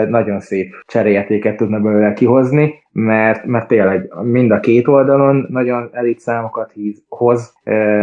[0.08, 6.18] nagyon szép cseréjátéket tudna belőle kihozni, mert, mert tényleg mind a két oldalon nagyon elit
[6.18, 6.72] számokat
[7.08, 7.54] hoz,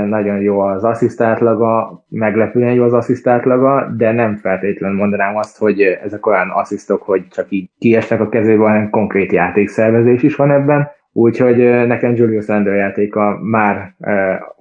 [0.05, 6.25] nagyon jó az asszisztátlaga, meglepően jó az asszisztátlaga, de nem feltétlenül mondanám azt, hogy ezek
[6.25, 11.57] olyan asszisztok, hogy csak így kiesnek a kezéből, hanem konkrét játékszervezés is van ebben, Úgyhogy
[11.87, 13.93] nekem Julius Randle játéka már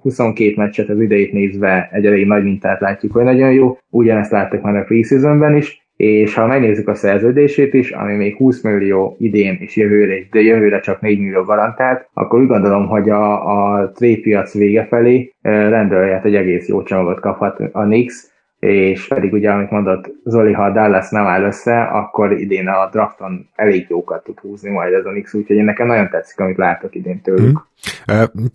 [0.01, 3.77] 22 meccset az idejét nézve egy elég nagy mintát látjuk, hogy nagyon jó.
[3.89, 8.61] Ugyanezt láttuk már a preseasonben is, és ha megnézzük a szerződését is, ami még 20
[8.61, 13.33] millió idén és jövőre, de jövőre csak 4 millió garantált, akkor úgy gondolom, hogy a,
[13.79, 18.34] a trade piac vége felé rendelőjét egy egész jó csomagot kaphat a Knicks,
[18.65, 22.89] és pedig ugye, amit mondott Zoli, ha a Dallas nem áll össze, akkor idén a
[22.91, 26.95] drafton elég jókat tud húzni majd ez a Nix, úgyhogy nekem nagyon tetszik, amit látok
[26.95, 27.41] idén tőlük.
[27.41, 27.63] Hmm.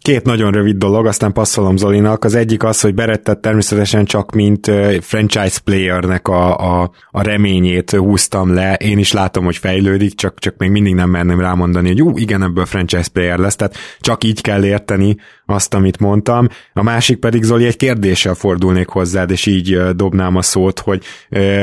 [0.03, 2.25] Két nagyon rövid dolog, aztán passzolom Zolinak.
[2.25, 4.71] Az egyik az, hogy Berettet természetesen csak mint
[5.01, 8.75] franchise playernek a, a, a reményét húztam le.
[8.75, 12.43] Én is látom, hogy fejlődik, csak, csak még mindig nem merném rámondani, hogy ú, igen,
[12.43, 13.57] ebből franchise player lesz.
[13.57, 16.49] Tehát csak így kell érteni azt, amit mondtam.
[16.73, 21.03] A másik pedig, Zoli, egy kérdéssel fordulnék hozzád, és így dobnám a szót, hogy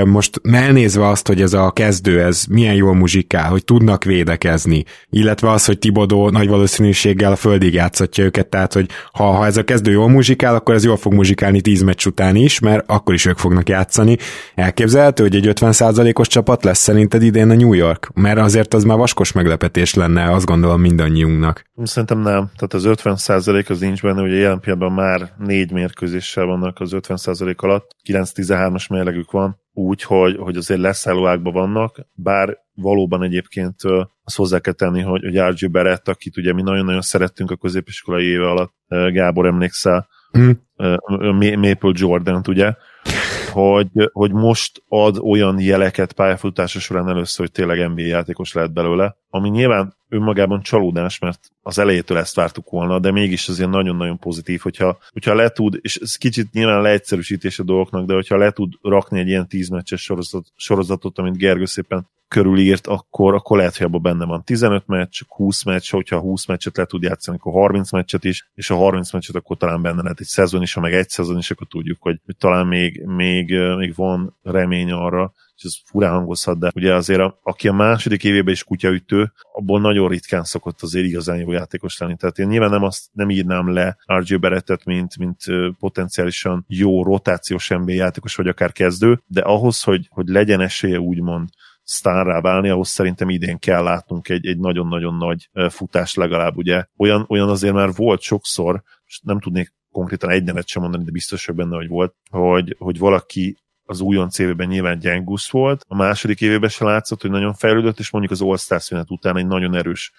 [0.06, 5.52] most elnézve azt, hogy ez a kezdő, ez milyen jól muzsikál, hogy tudnak védekezni, illetve
[5.52, 9.64] az, hogy Tibodó nagy valószínűséggel a földig játszatja őket, tehát hogy ha, ha ez a
[9.64, 13.26] kezdő jól muzsikál, akkor ez jól fog muzsikálni 10 meccs után is, mert akkor is
[13.26, 14.18] ők fognak játszani.
[14.56, 18.10] Elképzelhető, hogy egy 50%-os csapat lesz szerinted idén a New York?
[18.14, 21.67] Mert azért az már vaskos meglepetés lenne, azt gondolom mindannyiunknak.
[21.84, 22.50] Szerintem nem.
[22.56, 27.56] Tehát az 50% az nincs benne, ugye jelen pillanatban már négy mérkőzéssel vannak az 50%
[27.56, 33.76] alatt, 9-13-as mérlegük van, úgy, hogy, azért leszállóákban vannak, bár valóban egyébként
[34.24, 35.72] azt hozzá kell tenni, hogy, hogy R.G.
[35.72, 40.50] Barrett, akit ugye mi nagyon-nagyon szerettünk a középiskolai éve alatt, Gábor emlékszel, mm.
[41.56, 42.74] Maple Jordan-t, ugye,
[43.52, 49.18] hogy, hogy most ad olyan jeleket pályafutása során először, hogy tényleg NBA játékos lehet belőle,
[49.30, 54.60] ami nyilván önmagában csalódás, mert az elejétől ezt vártuk volna, de mégis azért nagyon-nagyon pozitív,
[54.60, 58.74] hogyha, hogyha le tud, és ez kicsit nyilván leegyszerűsítés a dolgoknak, de hogyha le tud
[58.82, 63.86] rakni egy ilyen 10 meccses sorozat, sorozatot, amit Gergő szépen körülírt, akkor, akkor lehet, hogy
[63.86, 67.92] abban benne van 15 meccs, 20 meccs, hogyha 20 meccset le tud játszani, akkor 30
[67.92, 70.94] meccset is, és a 30 meccset akkor talán benne lehet egy szezon is, ha meg
[70.94, 75.64] egy szezon is, akkor tudjuk, hogy, hogy talán még, még, még van remény arra, és
[75.64, 80.08] ez furán hangozhat, de ugye azért a, aki a második évében is kutyaütő, abból nagyon
[80.08, 82.16] ritkán szokott azért igazán jó játékos lenni.
[82.16, 85.44] Tehát én nyilván nem azt nem írnám le RJ Berettet, mint, mint
[85.80, 91.50] potenciálisan jó rotációs NBA játékos, vagy akár kezdő, de ahhoz, hogy, hogy legyen esélye úgymond
[91.84, 96.86] sztárrá válni, ahhoz szerintem idén kell látnunk egy, egy nagyon-nagyon nagy futás legalább, ugye.
[96.98, 98.84] Olyan, olyan azért már volt sokszor,
[99.22, 102.98] nem tudnék konkrétan egy nevet sem mondani, de biztos vagyok benne, hogy volt, hogy, hogy
[102.98, 108.00] valaki az újonc évében nyilván gyengusz volt, a második évében se látszott, hogy nagyon fejlődött,
[108.00, 110.12] és mondjuk az All-Star szünet után egy nagyon erős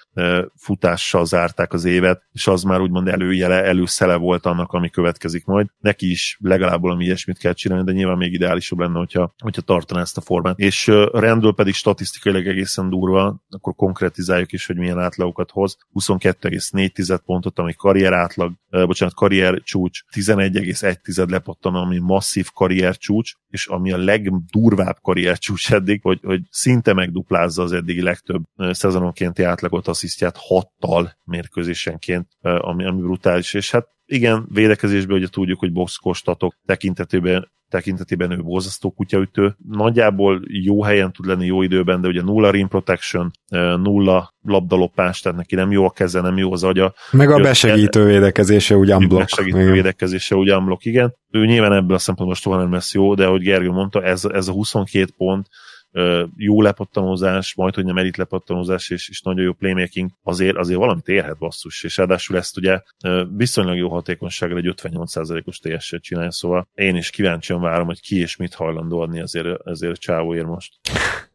[0.56, 5.66] futással zárták az évet, és az már úgymond előjele, előszele volt annak, ami következik majd.
[5.78, 10.00] Neki is legalább valami ilyesmit kell csinálni, de nyilván még ideálisabb lenne, hogyha, hogyha tartaná
[10.00, 10.58] ezt a formát.
[10.58, 15.76] És rendről pedig statisztikailag egészen durva, akkor konkretizáljuk is, hogy milyen átlagokat hoz.
[15.94, 23.66] 22,4 pontot, ami karrier átlag, bocsánat, karrier csúcs, 11,1 lepattan, ami masszív karrier csúcs, és
[23.66, 30.36] ami a legdurvább karriercsúcs eddig, hogy, hogy szinte megduplázza az eddigi legtöbb szezononkénti átlagot, asszisztját
[30.38, 38.30] hattal mérkőzésenként, ami, ami brutális, és hát igen, védekezésben ugye tudjuk, hogy boxkostatok tekintetében tekintetében
[38.30, 39.56] ő borzasztó kutyaütő.
[39.68, 43.30] Nagyjából jó helyen tud lenni jó időben, de ugye nulla rim protection,
[43.82, 46.94] nulla labdalopás, tehát neki nem jó a keze, nem jó az agya.
[47.10, 49.24] Meg a besegítő védekezése úgy unblock.
[49.24, 49.72] Besegítő igen.
[49.72, 51.14] védekezése úgy unblock, igen.
[51.30, 54.48] Ő nyilván ebből a szempontból soha nem lesz jó, de ahogy Gergő mondta, ez, ez
[54.48, 55.46] a 22 pont,
[56.36, 61.08] jó lepattanózás, majd hogy nem elit lepattanózás, és, és nagyon jó playmaking, azért, azért valamit
[61.08, 62.80] érhet basszus, és ráadásul ezt ugye
[63.36, 68.36] viszonylag jó hatékonysággal egy 58%-os TS-et csinálja, szóval én is kíváncsian várom, hogy ki és
[68.36, 70.72] mit hajlandó adni azért, azért a csávóért most.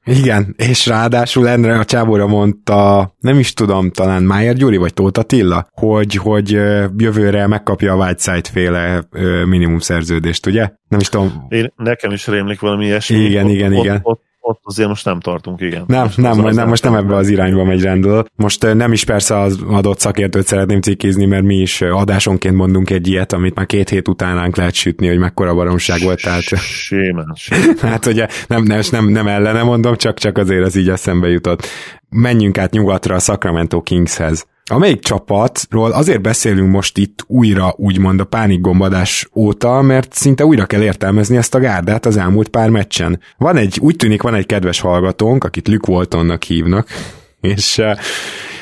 [0.06, 5.20] Igen, és ráadásul Endre a csábóra mondta, nem is tudom, talán Májer Gyuri vagy Tóth
[5.20, 6.50] Attila, hogy, hogy
[6.98, 9.08] jövőre megkapja a Whiteside féle
[9.46, 10.72] minimum szerződést, ugye?
[10.88, 11.46] Nem is tudom.
[11.50, 13.18] Én, nekem is rémlik valami ilyesmi.
[13.18, 13.96] Igen, ott, igen, ott, igen.
[13.96, 14.22] Ott, ott
[14.64, 15.84] azért most nem tartunk, igen.
[15.88, 18.24] Nem, most nem, nem, nem most nem ebbe az irányba megy rendül.
[18.36, 23.08] Most nem is persze az adott szakértőt szeretném cikkizni, mert mi is adásonként mondunk egy
[23.08, 26.22] ilyet, amit már két hét utánánk lehet sütni, hogy mekkora baromság volt.
[26.22, 26.42] Tehát...
[26.58, 27.34] Sémán,
[27.82, 31.68] Hát ugye nem, nem, nem, nem ellene mondom, csak, csak azért az így eszembe jutott.
[32.10, 34.46] Menjünk át nyugatra a Sacramento Kingshez.
[34.66, 40.82] Amelyik csapatról azért beszélünk most itt újra, úgymond a pánikgombadás óta, mert szinte újra kell
[40.82, 43.20] értelmezni ezt a gárdát az elmúlt pár meccsen.
[43.38, 46.88] Van egy, úgy tűnik van egy kedves hallgatónk, akit Luke Waltonnak hívnak,
[47.42, 47.82] és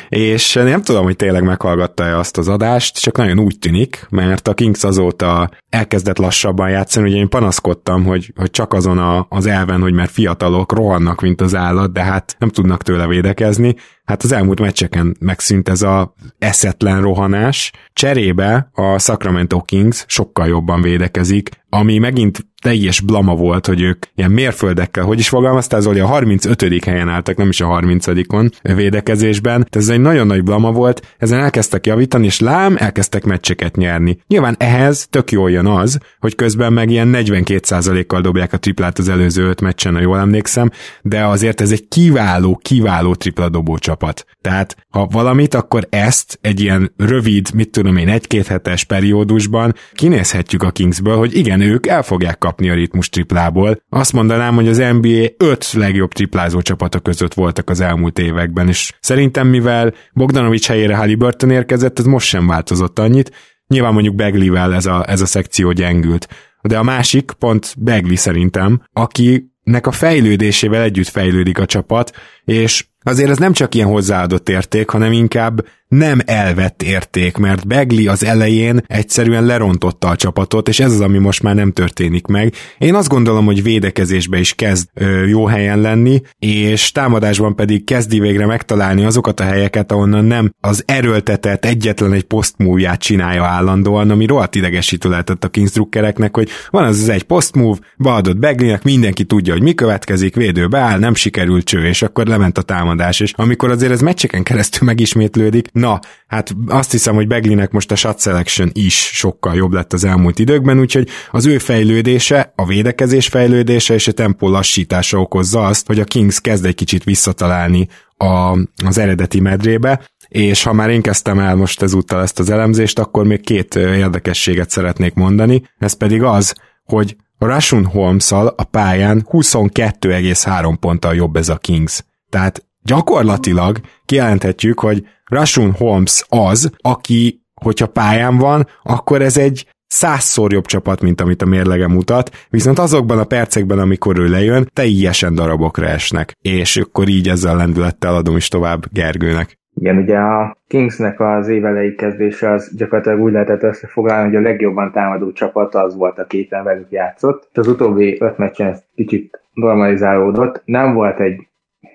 [0.09, 4.53] és nem tudom, hogy tényleg meghallgatta-e azt az adást, csak nagyon úgy tűnik, mert a
[4.53, 9.81] Kings azóta elkezdett lassabban játszani, ugye én panaszkodtam, hogy, hogy csak azon a, az elven,
[9.81, 14.31] hogy mert fiatalok rohannak, mint az állat, de hát nem tudnak tőle védekezni, hát az
[14.31, 17.71] elmúlt meccseken megszűnt ez a eszetlen rohanás.
[17.93, 24.31] Cserébe a Sacramento Kings sokkal jobban védekezik, ami megint teljes blama volt, hogy ők ilyen
[24.31, 26.83] mérföldekkel, hogy is fogalmaztál, Zoli, a 35.
[26.85, 29.53] helyen álltak, nem is a 30-on védekezésben.
[29.53, 34.17] Tehát ez egy nagyon nagy blama volt, ezen elkezdtek javítani, és lám, elkezdtek meccseket nyerni.
[34.27, 39.09] Nyilván ehhez tök jól jön az, hogy közben meg ilyen 42%-kal dobják a triplát az
[39.09, 40.71] előző öt meccsen, ha jól emlékszem,
[41.01, 44.25] de azért ez egy kiváló, kiváló tripla dobó csapat.
[44.41, 50.63] Tehát ha valamit, akkor ezt egy ilyen rövid, mit tudom én, egy-két hetes periódusban kinézhetjük
[50.63, 53.81] a Kingsből, hogy igen, ők el fogják kapni a ritmus triplából.
[53.89, 58.93] Azt mondanám, hogy az NBA öt legjobb triplázó csapata között voltak az elmúlt években, és
[58.99, 63.31] szerintem mivel Bogdanovics helyére Halliburton érkezett, ez most sem változott annyit.
[63.71, 66.27] Nyilván mondjuk Beglivel ez a, ez a szekció gyengült.
[66.61, 72.11] De a másik pont Begli szerintem, akinek a fejlődésével együtt fejlődik a csapat,
[72.43, 78.07] és azért ez nem csak ilyen hozzáadott érték, hanem inkább nem elvett érték, mert Begli
[78.07, 82.53] az elején egyszerűen lerontotta a csapatot, és ez az, ami most már nem történik meg.
[82.77, 88.19] Én azt gondolom, hogy védekezésbe is kezd ö, jó helyen lenni, és támadásban pedig kezdi
[88.19, 94.25] végre megtalálni azokat a helyeket, ahonnan nem az erőltetett egyetlen egy posztmúvját csinálja állandóan, ami
[94.25, 99.23] rohadt idegesítő lehetett a Kings drukkereknek, hogy van az az egy posztmúv, beadott Beglinek, mindenki
[99.23, 103.33] tudja, hogy mi következik, védő beáll, nem sikerült cső, és akkor lement a támadás, és
[103.35, 108.21] amikor azért ez meccseken keresztül megismétlődik, Na, hát azt hiszem, hogy Beglinek most a shot
[108.21, 113.93] selection is sokkal jobb lett az elmúlt időkben, úgyhogy az ő fejlődése, a védekezés fejlődése
[113.93, 118.97] és a tempó lassítása okozza azt, hogy a Kings kezd egy kicsit visszatalálni a, az
[118.97, 123.41] eredeti medrébe, és ha már én kezdtem el most ezúttal ezt az elemzést, akkor még
[123.41, 131.35] két érdekességet szeretnék mondani, ez pedig az, hogy Rashun holmes a pályán 22,3 ponttal jobb
[131.35, 132.03] ez a Kings.
[132.29, 140.51] Tehát gyakorlatilag kijelenthetjük, hogy Rashun Holmes az, aki, hogyha pályán van, akkor ez egy százszor
[140.53, 145.35] jobb csapat, mint amit a mérlege mutat, viszont azokban a percekben, amikor ő lejön, teljesen
[145.35, 146.33] darabokra esnek.
[146.41, 149.59] És akkor így ezzel lendülettel adom is tovább Gergőnek.
[149.73, 154.91] Igen, ugye a Kingsnek az évelei kezdése az gyakorlatilag úgy lehetett összefoglalni, hogy a legjobban
[154.91, 159.39] támadó csapat az volt, a képen velük játszott, és az utóbbi öt meccsen ez kicsit
[159.53, 160.61] normalizálódott.
[160.65, 161.47] Nem volt egy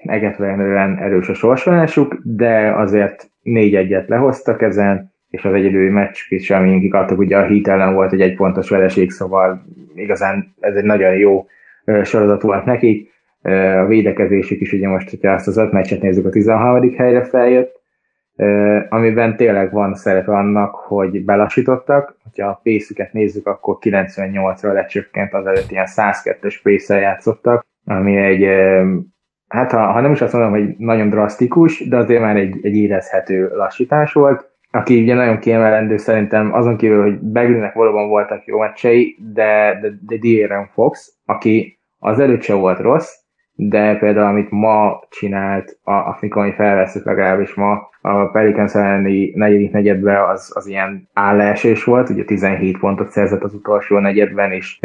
[0.08, 6.80] egetverően erős a sorsvonásuk, de azért négy-egyet lehoztak ezen, és az egyedüli meccs is, amin
[6.80, 9.62] kikaptak, ugye a hit ellen volt egy egypontos vereség, szóval
[9.94, 11.46] igazán ez egy nagyon jó
[12.02, 13.14] sorozat volt nekik.
[13.42, 16.94] A védekezésük is ugye most, hogyha ezt az öt meccset nézzük, a 13.
[16.96, 17.80] helyre feljött,
[18.88, 22.16] amiben tényleg van szerepe annak, hogy belassítottak.
[22.36, 28.48] Ha a pace nézzük, akkor 98-ra lecsökkent, az előtt ilyen 102-es pace játszottak, ami egy
[29.48, 32.76] hát ha, ha nem is azt mondom, hogy nagyon drasztikus, de azért már egy, egy
[32.76, 34.54] érezhető lassítás volt.
[34.70, 39.88] Aki ugye nagyon kiemelendő szerintem azon kívül, hogy Begleynek valóban voltak jó meccsei, de, de,
[40.06, 43.10] de De'Aaron Fox, aki az előtt se volt rossz,
[43.52, 50.28] de például amit ma csinált, a, amikor felveszünk legalábbis ma, a Pelicans elleni negyedik negyedben
[50.28, 54.78] az, az ilyen állásés volt, ugye 17 pontot szerzett az utolsó negyedben, és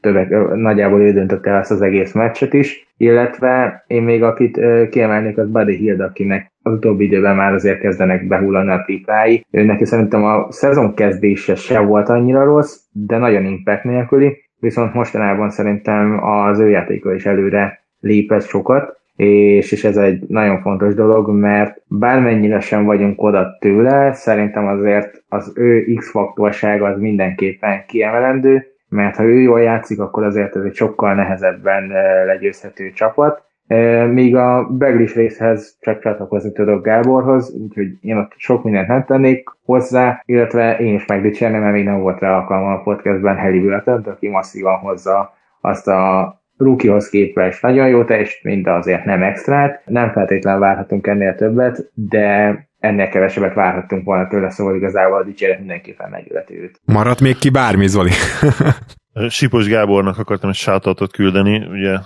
[0.00, 5.38] többek, nagyjából ő döntött el ezt az egész meccset is, illetve én még akit kiemelnék,
[5.38, 9.46] az Buddy Hield, akinek az utóbbi időben már azért kezdenek behullani a triplái.
[9.50, 15.50] Neki szerintem a szezon kezdése se volt annyira rossz, de nagyon impact nélküli, viszont mostanában
[15.50, 21.30] szerintem az ő játéka is előre lépett sokat, és, és ez egy nagyon fontos dolog,
[21.30, 29.16] mert bármennyire sem vagyunk oda tőle, szerintem azért az ő X-faktorsága az mindenképpen kiemelendő, mert
[29.16, 33.46] ha ő jól játszik, akkor azért ez egy sokkal nehezebben eh, legyőzhető csapat.
[33.66, 39.04] Eh, míg a Beglis részhez csak csatlakozni tudok Gáborhoz, úgyhogy én ott sok mindent nem
[39.04, 43.58] tennék hozzá, illetve én is megdicsérnem, mert még nem volt rá alkalma a podcastben Heli
[43.58, 49.82] Wilton, aki masszívan hozza azt a Rukihoz képest nagyon jó teljesítményt, de azért nem extrát.
[49.86, 55.58] Nem feltétlenül várhatunk ennél többet, de ennél kevesebbet várhattunk volna tőle, szóval igazából a dicséret
[55.58, 56.80] mindenképpen megületi őt.
[56.84, 58.10] Maradt még ki bármi, Zoli?
[59.28, 61.98] Sipos Gábornak akartam egy shoutoutot küldeni, ugye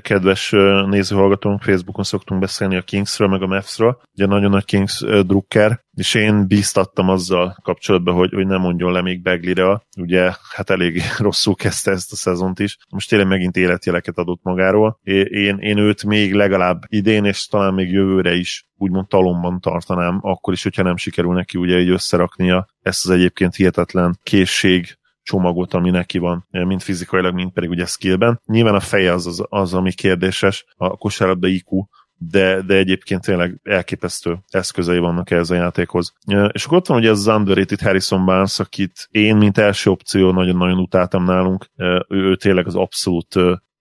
[0.00, 0.50] kedves
[0.86, 6.14] nézőhallgatónk, Facebookon szoktunk beszélni a Kingsről, meg a Mavsről, ugye nagyon nagy Kings drukker, és
[6.14, 11.54] én bíztattam azzal kapcsolatban, hogy, hogy nem mondjon le még Beglire, ugye hát elég rosszul
[11.54, 12.76] kezdte ezt a szezont is.
[12.90, 14.98] Most tényleg megint életjeleket adott magáról.
[15.02, 20.52] Én, én őt még legalább idén, és talán még jövőre is úgymond talomban tartanám, akkor
[20.52, 25.90] is, hogyha nem sikerül neki ugye így összeraknia ezt az egyébként hihetetlen készség csomagot, ami
[25.90, 28.40] neki van, mind fizikailag, mind pedig ugye skillben.
[28.46, 31.84] Nyilván a feje az, az, az ami kérdéses, a kosárlabda IQ,
[32.22, 36.12] de, de egyébként tényleg elképesztő eszközei vannak ez a játékhoz.
[36.52, 40.78] És akkor ott van ugye az underrated Harrison Barnes, akit én, mint első opció nagyon-nagyon
[40.78, 41.66] utáltam nálunk.
[41.76, 43.34] Ő, ő tényleg az abszolút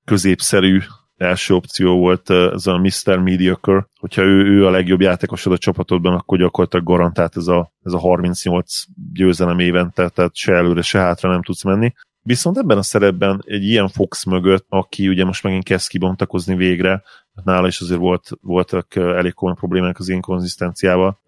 [0.05, 0.79] középszerű
[1.19, 3.17] első opció volt ez a Mr.
[3.17, 7.93] Mediocre, hogyha ő, ő a legjobb játékosod a csapatodban, akkor gyakorlatilag garantált ez a, ez
[7.93, 8.73] a 38
[9.13, 11.93] győzelem évente, tehát se előre, se hátra nem tudsz menni.
[12.29, 17.03] Viszont ebben a szerepben egy ilyen Fox mögött, aki ugye most megint kezd kibontakozni végre,
[17.43, 21.19] nála is azért volt, voltak elég komoly problémák az inkonzisztenciával.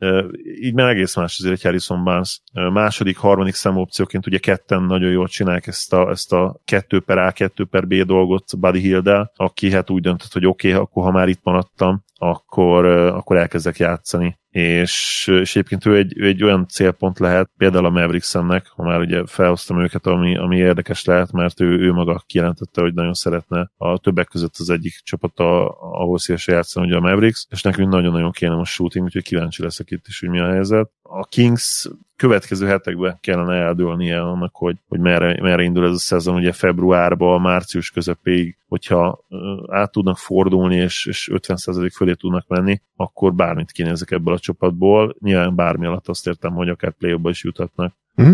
[0.62, 2.42] Így már egész más azért egy Harrison Barnes.
[2.54, 7.18] Második, harmadik számú opcióként ugye ketten nagyon jól csinálják ezt a, ezt a 2 per
[7.18, 11.04] A, 2 per B dolgot Buddy Hill-del, aki hát úgy döntött, hogy oké, okay, akkor
[11.04, 14.40] ha már itt maradtam, akkor, akkor elkezdek játszani.
[14.52, 19.00] És, és egyébként ő egy, ő egy olyan célpont lehet, például a Mavericks-ennek, ha már
[19.00, 23.72] ugye felhoztam őket, ami, ami érdekes lehet, mert ő, ő maga kijelentette, hogy nagyon szeretne
[23.78, 28.32] a többek között az egyik csapata, ahol szívesen játszani, ugye a Mavericks, és nekünk nagyon-nagyon
[28.32, 30.90] kéne most shooting, úgyhogy kíváncsi leszek itt is, hogy mi a helyzet.
[31.02, 31.90] A Kings
[32.22, 37.42] következő hetekben kellene eldőlnie annak, hogy, hogy merre, merre indul ez a szezon, ugye februárban,
[37.42, 39.26] március közepéig, hogyha
[39.68, 45.16] át tudnak fordulni, és, és 50% fölé tudnak menni, akkor bármit kinézek ebből a csapatból.
[45.20, 47.94] Nyilván bármi alatt azt értem, hogy akár play is juthatnak.
[48.22, 48.34] Mm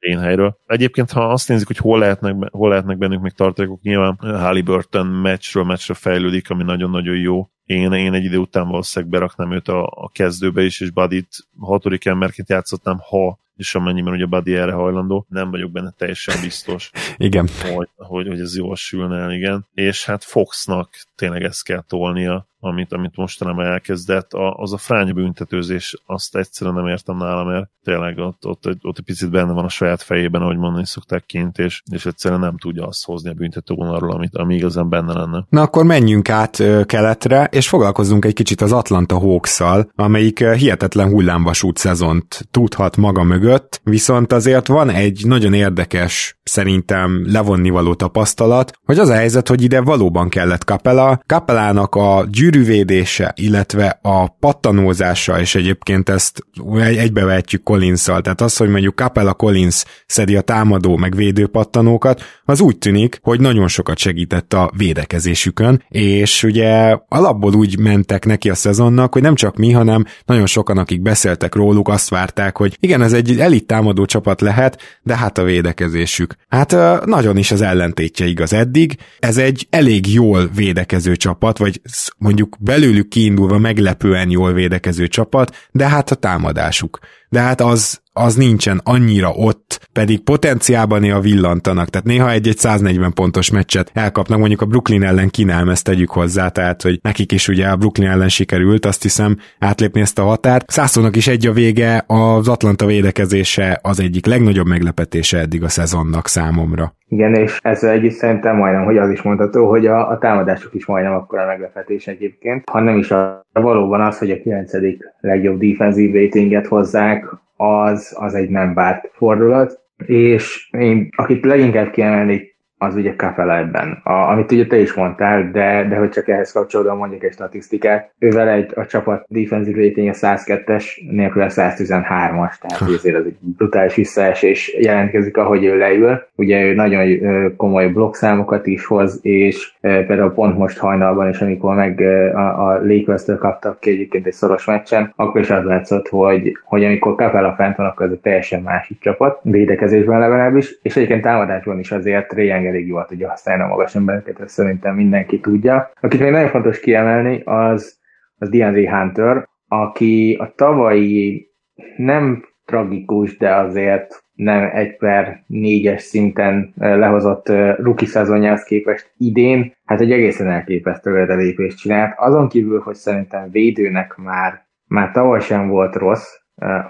[0.00, 0.58] én helyről.
[0.66, 5.64] Egyébként, ha azt nézzük, hogy hol lehetnek, hol lehetnek bennük még tartalékok, nyilván Halliburton meccsről
[5.64, 7.48] meccsre fejlődik, ami nagyon-nagyon jó.
[7.64, 12.04] Én, én egy idő után valószínűleg beraknám őt a, a kezdőbe is, és Buddy-t hatodik
[12.04, 16.90] emberként játszottam, ha és amennyiben ugye Buddy erre hajlandó, nem vagyok benne teljesen biztos.
[17.16, 17.48] igen.
[17.74, 19.66] Hogy, hogy, hogy ez jól sülne el, igen.
[19.74, 25.12] És hát Foxnak tényleg ezt kell tolnia, amit, amit mostanában elkezdett, a, az a fránya
[25.12, 29.52] büntetőzés, azt egyszerűen nem értem nála, mert tényleg ott, ott, ott, ott egy picit benne
[29.52, 33.30] van a saját fejében, ahogy mondani szokták kint, és, és egyszerűen nem tudja azt hozni
[33.30, 35.46] a büntetővonalról, amit, ami igazán benne lenne.
[35.48, 39.60] Na akkor menjünk át keletre, és foglalkozzunk egy kicsit az Atlanta hawks
[39.94, 47.94] amelyik hihetetlen hullámvasút szezont tudhat maga mögött, viszont azért van egy nagyon érdekes, szerintem levonnivaló
[47.94, 51.20] tapasztalat, hogy az a helyzet, hogy ide valóban kellett Capella.
[51.26, 56.44] Capellának a gyűr gyűrűvédése, illetve a pattanózása, és egyébként ezt
[56.76, 62.60] egybevetjük collins tehát az, hogy mondjuk Capella Collins szedi a támadó meg védő pattanókat, az
[62.60, 68.54] úgy tűnik, hogy nagyon sokat segített a védekezésükön, és ugye alapból úgy mentek neki a
[68.54, 73.02] szezonnak, hogy nem csak mi, hanem nagyon sokan, akik beszéltek róluk, azt várták, hogy igen,
[73.02, 76.34] ez egy elit támadó csapat lehet, de hát a védekezésük.
[76.48, 78.96] Hát nagyon is az ellentétje igaz eddig.
[79.18, 81.80] Ez egy elég jól védekező csapat, vagy
[82.18, 86.98] mondjuk belőlük kiindulva meglepően jól védekező csapat, de hát a támadásuk.
[87.28, 93.12] De hát az, az nincsen annyira ott, pedig potenciálban néha villantanak, tehát néha egy-egy 140
[93.12, 97.48] pontos meccset elkapnak, mondjuk a Brooklyn ellen kínálm, ezt tegyük hozzá, tehát hogy nekik is
[97.48, 100.70] ugye a Brooklyn ellen sikerült, azt hiszem átlépni ezt a határt.
[100.70, 106.26] Szászónak is egy a vége, az Atlanta védekezése az egyik legnagyobb meglepetése eddig a szezonnak
[106.26, 106.94] számomra.
[107.08, 110.86] Igen, és ezzel együtt szerintem majdnem, hogy az is mondható, hogy a, a támadások is
[110.86, 114.72] majdnem akkor a meglepetés egyébként, ha nem is a, valóban az, hogy a 9.
[115.20, 117.24] legjobb defensív ratinget hozzák,
[117.56, 122.49] az, az egy nem várt fordulat, és én, akit leginkább kiemelnék
[122.82, 126.52] az ugye Capella ebben, a, amit ugye te is mondtál, de, de hogy csak ehhez
[126.52, 132.54] kapcsolódóan mondjuk egy statisztikát, ővel egy, a csapat defensive rating a 102-es, nélkül a 113-as,
[132.60, 136.22] tehát ezért az egy brutális visszaesés jelentkezik, ahogy ő leül.
[136.34, 142.00] Ugye ő nagyon komoly blokkszámokat is hoz, és például pont most hajnalban is, amikor meg
[142.34, 146.84] a, a lakers kaptak ki egyébként egy szoros meccsen, akkor is az látszott, hogy, hogy
[146.84, 151.78] amikor Capella fent van, akkor ez egy teljesen másik csapat, védekezésben legalábbis, és egyébként támadásban
[151.78, 155.90] is azért Ray elég jól tudja használni a magas embereket, ezt szerintem mindenki tudja.
[156.00, 157.98] Akit még nagyon fontos kiemelni, az,
[158.38, 161.48] az DeAndre Hunter, aki a tavalyi
[161.96, 167.48] nem tragikus, de azért nem egy per négyes szinten lehozott
[167.78, 172.14] rookie szezonjához képest idén, hát egy egészen elképesztő lépést csinált.
[172.16, 176.34] Azon kívül, hogy szerintem védőnek már, már tavaly sem volt rossz,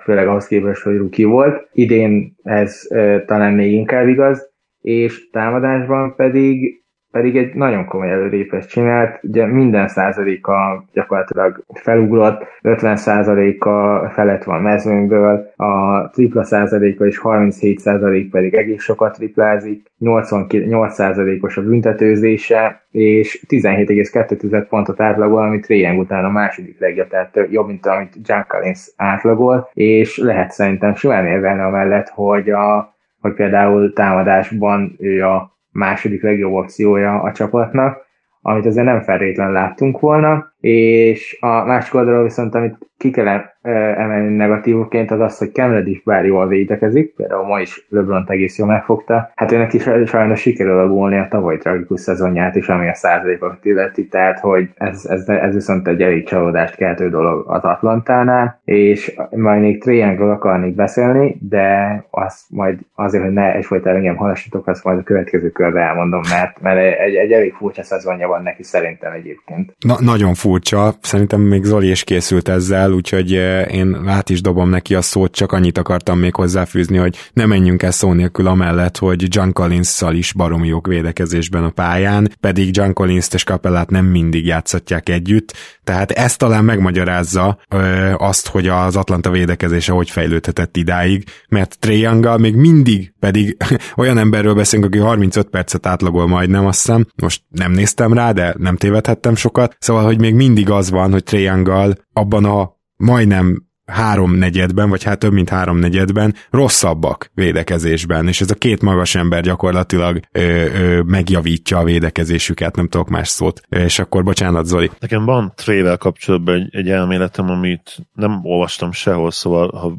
[0.02, 1.68] főleg ahhoz képest, hogy ruki volt.
[1.72, 2.86] Idén ez
[3.26, 4.49] talán még inkább igaz,
[4.80, 12.96] és támadásban pedig pedig egy nagyon komoly előrépést csinált, ugye minden százaléka gyakorlatilag felugrott, 50
[12.96, 20.94] százaléka felett van mezőnkből, a tripla százaléka és 37 százalék pedig egész sokat triplázik, 88
[20.94, 27.66] százalékos a büntetőzése, és 17,2 pontot átlagol, amit Réjeng után a második legjobb, tehát jobb,
[27.66, 33.92] mint amit John Collins átlagol, és lehet szerintem simán érvelni amellett, hogy a hogy például
[33.92, 38.08] támadásban ő a második legjobb opciója a csapatnak,
[38.42, 44.36] amit azért nem feltétlenül láttunk volna, és a másik oldalról viszont, amit ki kell emelni
[44.36, 48.68] negatívként, az az, hogy Cameron is bár jól védekezik, például ma is LeBron egész jól
[48.68, 53.64] megfogta, hát őnek is sajnos sikerül alulni a tavaly tragikus szezonját is, ami a százalékokat
[53.64, 59.14] illeti, tehát hogy ez, ez, ez viszont egy elég csalódást keltő dolog az Atlantánál, és
[59.30, 64.84] majd még Triangle akarnék beszélni, de azt majd azért, hogy ne egyfajta engem halassatok, azt
[64.84, 69.12] majd a következő körbe elmondom, mert, mert egy, egy elég furcsa szezonja van neki szerintem
[69.12, 69.74] egyébként.
[69.78, 74.68] Na, nagyon furcsa, szerintem még Zoli is készült ezzel, úgyhogy eh, én át is dobom
[74.68, 78.98] neki a szót, csak annyit akartam még hozzáfűzni, hogy ne menjünk el szó nélkül amellett,
[78.98, 84.04] hogy John collins is baromi jók védekezésben a pályán, pedig John collins és Capellát nem
[84.04, 90.76] mindig játszatják együtt, tehát ez talán megmagyarázza ö, azt, hogy az Atlanta védekezése hogy fejlődhetett
[90.76, 93.56] idáig, mert Trae még mindig pedig
[93.96, 98.54] olyan emberről beszélünk, aki 35 percet átlagol majdnem, azt hiszem, most nem néztem rá, de
[98.58, 104.88] nem tévedhettem sokat, szóval, hogy még mindig az van, hogy Trae abban a majdnem háromnegyedben,
[104.88, 110.40] vagy hát több mint háromnegyedben rosszabbak védekezésben, és ez a két magas ember gyakorlatilag ö,
[110.40, 113.60] ö, megjavítja a védekezésüket, nem tudok más szót.
[113.68, 114.90] És akkor bocsánat, Zoli.
[114.98, 119.96] Nekem van trével kapcsolatban egy, egy elméletem, amit nem olvastam sehol, szóval ha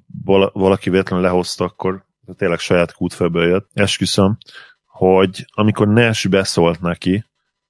[0.53, 2.05] valaki véletlenül lehozta, akkor
[2.37, 3.69] tényleg saját kútfőből jött.
[3.73, 4.37] Esküszöm,
[4.85, 7.25] hogy amikor Nash beszólt neki,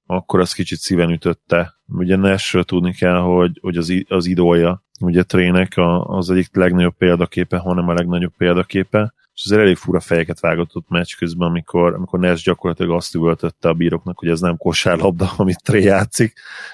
[0.06, 1.74] akkor az kicsit szíven ütötte.
[1.88, 5.74] Ugye Nashről tudni kell, hogy, hogy az, az idója, ugye Trének
[6.04, 10.90] az egyik legnagyobb példaképe, hanem a legnagyobb példaképe, és az elég fura fejeket vágott ott
[10.90, 15.64] meccs közben, amikor, amikor Nash gyakorlatilag azt üvöltötte a bíroknak, hogy ez nem kosárlabda, amit
[15.64, 16.34] Tré játszik.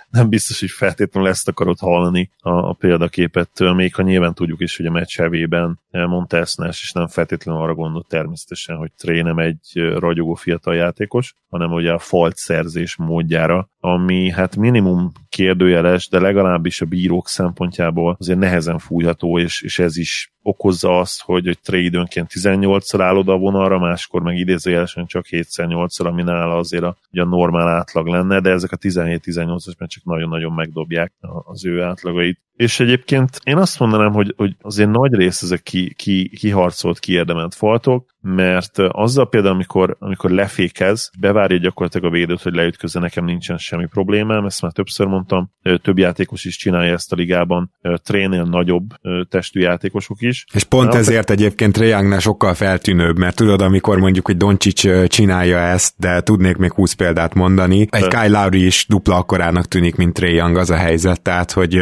[0.10, 4.78] Nem biztos, hogy feltétlenül ezt akarod hallani a, a példaképet, még ha nyilván tudjuk is,
[4.78, 9.22] hogy a meccs hevében mondta ezt Nash, és nem feltétlenül arra gondolt természetesen, hogy Tré
[9.22, 16.08] nem egy ragyogó fiatal játékos, hanem ugye a falt szerzés módjára, ami hát minimum kérdőjeles,
[16.10, 21.46] de legalábbis a bírók szempontjából azért nehezen fújható, és, és ez is okozza azt, hogy,
[21.46, 26.58] hogy trade időnként 18-szor áll oda a vonalra, máskor meg idézőjelesen csak 7-8-szor, ami nála
[26.58, 31.14] azért a, ugye a normál átlag lenne, de ezek a 17-18-as meccsek nagyon-nagyon megdobják
[31.46, 32.40] az ő átlagait.
[32.58, 37.56] És egyébként én azt mondanám, hogy, hogy azért nagy rész ezek ki, ki, kiharcolt, kiérdemelt
[37.56, 43.58] faltok, mert azzal például, amikor, amikor lefékez, bevárja gyakorlatilag a védőt, hogy leütközze, nekem nincsen
[43.58, 45.52] semmi problémám, ezt már többször mondtam,
[45.82, 47.72] több játékos is csinálja ezt a ligában,
[48.04, 48.84] trénél nagyobb
[49.30, 50.46] testű játékosok is.
[50.54, 55.58] És pont Na, ezért egyébként Trae sokkal feltűnőbb, mert tudod, amikor mondjuk, hogy Doncsics csinálja
[55.58, 60.14] ezt, de tudnék még 20 példát mondani, egy Kyle Lowry is dupla akkorának tűnik, mint
[60.14, 61.80] Trae az a helyzet, tehát hogy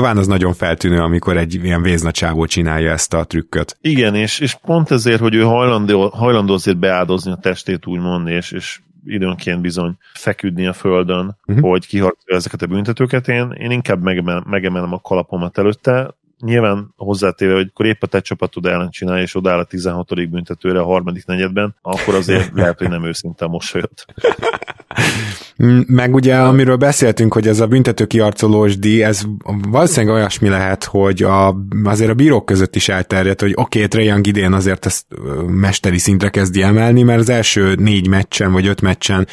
[0.00, 3.76] nyilván az nagyon feltűnő, amikor egy ilyen véznacsávó csinálja ezt a trükköt.
[3.80, 8.52] Igen, és, és pont ezért, hogy ő hajlandó, hajlandó azért beáldozni a testét, úgymond, és,
[8.52, 11.68] és időnként bizony feküdni a földön, uh-huh.
[11.68, 13.28] hogy kiharcolja ezeket a büntetőket.
[13.28, 18.20] Én, én inkább megemel, megemelem a kalapomat előtte, nyilván hozzátéve, hogy akkor épp a te
[18.20, 20.30] csapatod ellen csinálja, és odáll a 16.
[20.30, 24.04] büntetőre a harmadik negyedben, akkor azért lehet, hogy nem őszinte a mosolyot.
[25.86, 29.22] Meg ugye, amiről beszéltünk, hogy ez a büntető kiarcolós díj, ez
[29.70, 34.26] valószínűleg olyasmi lehet, hogy a, azért a bírók között is elterjedt, hogy oké, okay, Young
[34.26, 35.06] idén azért ezt
[35.46, 39.26] mesteri szintre kezdi emelni, mert az első négy meccsen vagy öt meccsen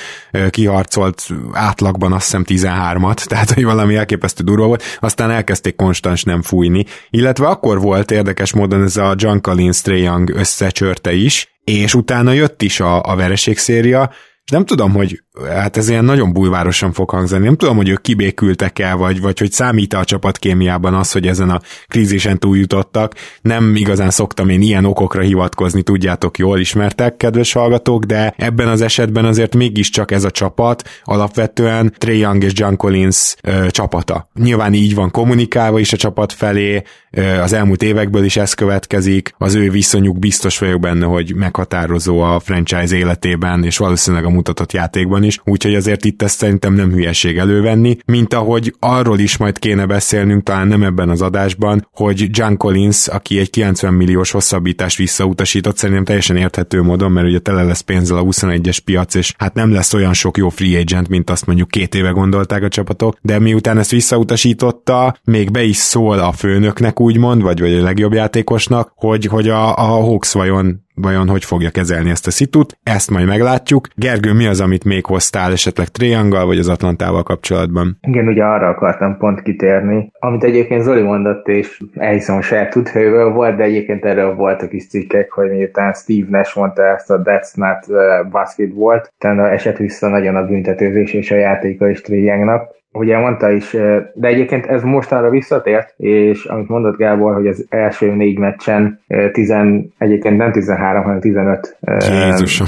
[0.49, 6.41] kiharcolt átlagban azt hiszem 13-at, tehát hogy valami elképesztő durva volt, aztán elkezdték konstans nem
[6.41, 12.31] fújni, illetve akkor volt érdekes módon ez a John Collins Young összecsörte is, és utána
[12.31, 14.11] jött is a, a vereségszéria,
[14.47, 18.01] és nem tudom, hogy hát ez ilyen nagyon bulvárosan fog hangzani, nem tudom, hogy ők
[18.01, 23.13] kibékültek el, vagy, vagy hogy számít a csapatkémiában az, hogy ezen a krízisen túljutottak.
[23.41, 28.81] Nem igazán szoktam én ilyen okokra hivatkozni, tudjátok, jól ismertek, kedves hallgatók, de ebben az
[28.81, 34.29] esetben azért mégiscsak ez a csapat alapvetően Trey Young és John Collins ö, csapata.
[34.33, 39.33] Nyilván így van kommunikálva is a csapat felé, ö, az elmúlt évekből is ez következik,
[39.37, 44.71] az ő viszonyuk biztos vagyok benne, hogy meghatározó a franchise életében, és valószínűleg a mutatott
[44.71, 49.59] játékban is, úgyhogy azért itt ezt szerintem nem hülyeség elővenni, mint ahogy arról is majd
[49.59, 54.97] kéne beszélnünk, talán nem ebben az adásban, hogy John Collins, aki egy 90 milliós hosszabbítást
[54.97, 59.53] visszautasított, szerintem teljesen érthető módon, mert ugye tele lesz pénzzel a 21-es piac, és hát
[59.53, 63.17] nem lesz olyan sok jó free agent, mint azt mondjuk két éve gondolták a csapatok,
[63.21, 68.13] de miután ezt visszautasította, még be is szól a főnöknek úgymond, vagy, vagy a legjobb
[68.13, 73.11] játékosnak, hogy, hogy a, a Hawks vajon vajon hogy fogja kezelni ezt a szitut, ezt
[73.11, 73.87] majd meglátjuk.
[73.95, 77.97] Gergő, mi az, amit még hoztál esetleg Triangal vagy az Atlantával kapcsolatban?
[78.01, 83.55] Igen, ugye arra akartam pont kitérni, amit egyébként Zoli mondott, és elhiszem saját tudhőből volt,
[83.55, 87.85] de egyébként erről voltak is cikkek, hogy miután Steve Nash mondta ezt a That's Not
[87.87, 93.49] uh, Basketball, utána esett vissza nagyon a büntetőzés és a játéka is Triangnak, ugye mondta
[93.51, 93.71] is,
[94.13, 99.53] de egyébként ez mostanra visszatért, és amit mondott Gábor, hogy az első négy meccsen 10,
[99.97, 101.77] egyébként nem 13, hanem 15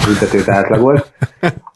[0.05, 1.13] büntetőt átlagolt.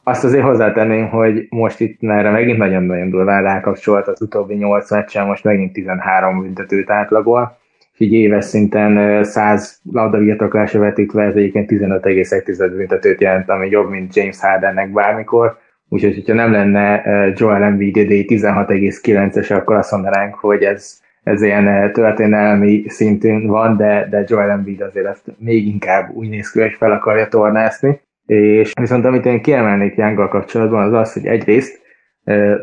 [0.04, 5.26] Azt azért hozzátenném, hogy most itt erre megint nagyon-nagyon durván rákapcsolt az utóbbi 8 meccsen,
[5.26, 7.58] most megint 13 büntetőt átlagol,
[7.98, 14.40] így éves szinten 100 labdabirtoklásra vetítve ez egyébként 15,1 büntetőt jelent, ami jobb, mint James
[14.40, 15.58] Hardennek bármikor,
[15.90, 17.02] Úgyhogy, hogyha nem lenne
[17.36, 24.24] Joel Embiid 16,9-es, akkor azt mondanánk, hogy ez, ez ilyen történelmi szintűn van, de, de
[24.28, 28.02] Joel Embiid azért ezt még inkább úgy néz ki, hogy fel akarja tornászni.
[28.26, 31.82] És viszont amit én kiemelnék Younggal kapcsolatban, az az, hogy egyrészt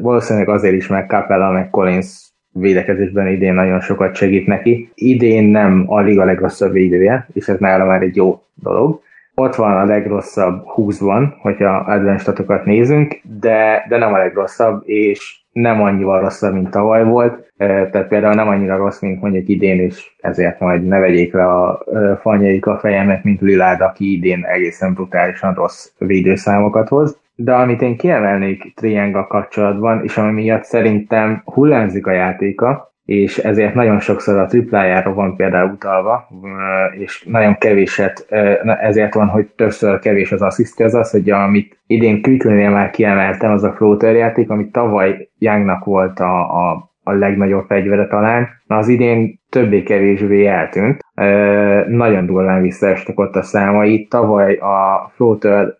[0.01, 4.91] valószínűleg azért is meg Capella, meg Collins védekezésben idén nagyon sokat segít neki.
[4.95, 9.03] Idén nem a liga legrosszabb védője, és ez nála már egy jó dolog
[9.41, 15.38] ott van a legrosszabb 20-ban, hogyha advanced statokat nézünk, de, de nem a legrosszabb, és
[15.53, 20.11] nem annyival rosszabb, mint tavaly volt, tehát például nem annyira rossz, mint mondjuk idén, és
[20.20, 21.82] ezért majd ne vegyék le a
[22.20, 27.18] fanyaik a fejemet, mint Lilárd, aki idén egészen brutálisan rossz védőszámokat hoz.
[27.34, 33.74] De amit én kiemelnék Triangle kapcsolatban, és ami miatt szerintem hullámzik a játéka, és ezért
[33.74, 36.28] nagyon sokszor a triplájára van például utalva,
[36.98, 38.26] és nagyon kevéset,
[38.80, 43.52] ezért van, hogy többször kevés az asszisztja, az az, hogy amit idén Quickly-nél már kiemeltem,
[43.52, 48.76] az a floater játék, amit tavaly Youngnak volt a, a, a legnagyobb fegyvere talán, na
[48.76, 51.00] az idén többé-kevésbé eltűnt.
[51.88, 54.06] Nagyon durván visszaestek ott a számai.
[54.06, 55.78] Tavaly a floater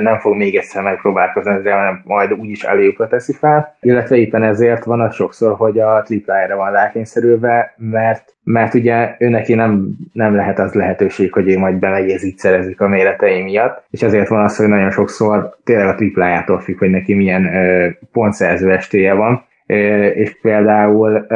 [0.00, 4.84] nem fog még egyszer megpróbálkozni ezzel, hanem majd úgyis eléjükre teszi fel, illetve éppen ezért
[4.84, 10.34] van az sokszor, hogy a triplájára van rákényszerülve, mert mert ugye ő neki nem, nem
[10.34, 14.28] lehet az lehetőség, hogy ő majd bemegy és így szerezik a méretei miatt, és ezért
[14.28, 19.12] van az, hogy nagyon sokszor tényleg a triplájától függ, hogy neki milyen ö, pontszerző estéje
[19.12, 21.26] van, ö, és például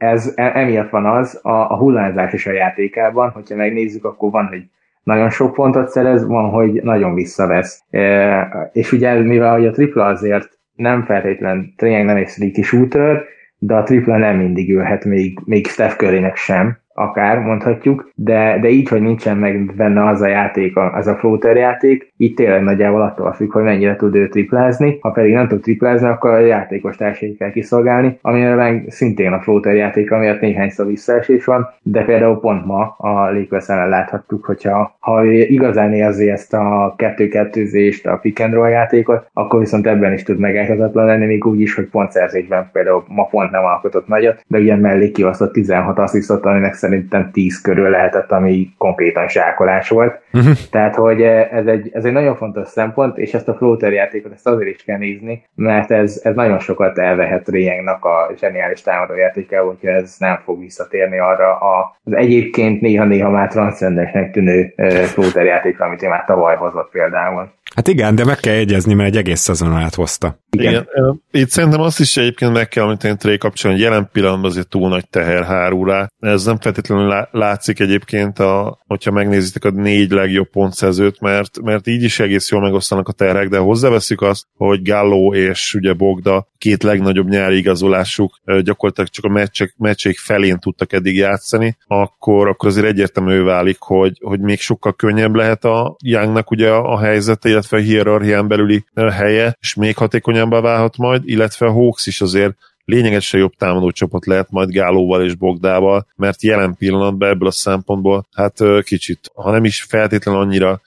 [0.00, 4.46] ez e, emiatt van az a, a hullázás is a játékában, hogyha megnézzük, akkor van,
[4.46, 4.62] hogy
[5.02, 7.82] nagyon sok pontot szerez, van, hogy nagyon visszavesz.
[7.90, 13.24] E, és ugye mivel hogy a tripla azért nem feltétlen tényleg nem egy streaky shooter,
[13.58, 18.68] de a tripla nem mindig ülhet, még, még Steph curry sem, akár mondhatjuk, de, de
[18.68, 23.02] így, hogy nincsen meg benne az a játék, az a floater játék, itt tényleg nagyjából
[23.02, 26.96] attól függ, hogy mennyire tud ő triplázni, ha pedig nem tud triplázni, akkor a játékos
[26.96, 32.40] társait kell kiszolgálni, amire meg szintén a floater játék, amiatt néhányszor visszaesés van, de például
[32.40, 38.52] pont ma a Lakers láthattuk, hogyha ha igazán érzi ezt a kettő-kettőzést, a pick and
[38.52, 43.04] roll játékot, akkor viszont ebben is tud megállhatatlan lenni, még úgy is, hogy pontszerzésben például
[43.08, 47.88] ma pont nem alkotott nagyot, de ugye mellé kiosztott 16 asszisztot, aminek szerintem 10 körül
[47.88, 50.20] lehetett, ami konkrétan zsákolás volt.
[50.32, 50.52] Uh-huh.
[50.70, 54.46] Tehát, hogy ez egy, ez egy nagyon fontos szempont, és ezt a floater játékot ezt
[54.46, 59.62] azért is kell nézni, mert ez, ez nagyon sokat elvehet Riengnak a zseniális támadó játéka,
[59.62, 64.74] hogyha ez nem fog visszatérni arra az egyébként néha-néha már transzcendensnek tűnő
[65.04, 67.50] floater játékra, amit ő már tavaly hozott például.
[67.74, 70.38] Hát igen, de meg kell egyezni, mert egy egész szezon át hozta.
[70.50, 70.72] Igen.
[70.72, 71.22] igen.
[71.30, 74.88] Itt szerintem azt is egyébként meg kell említeni Trey kapcsolatban, hogy jelen pillanatban azért túl
[74.88, 76.10] nagy teher hárul rá.
[76.20, 82.02] Ez nem feltétlenül látszik egyébként, a, hogyha megnézitek a négy legjobb pontszerzőt, mert, mert így
[82.02, 86.82] is egész jól megosztanak a terhek, de hozzáveszik azt, hogy Gallo és ugye Bogda két
[86.82, 92.86] legnagyobb nyári igazolásuk gyakorlatilag csak a meccsek, meccseik felén tudtak eddig játszani, akkor, akkor azért
[92.86, 97.76] egyértelmű válik, hogy, hogy még sokkal könnyebb lehet a Youngnak ugye a, a helyzete, illetve
[97.76, 102.54] a hierarchián belüli helye, és még hatékonyabbá válhat majd, illetve a Hawks is azért
[102.84, 108.26] lényegesen jobb támadó csapat lehet majd Gálóval és Bogdával, mert jelen pillanatban ebből a szempontból
[108.32, 110.80] hát kicsit, ha nem is feltétlenül annyira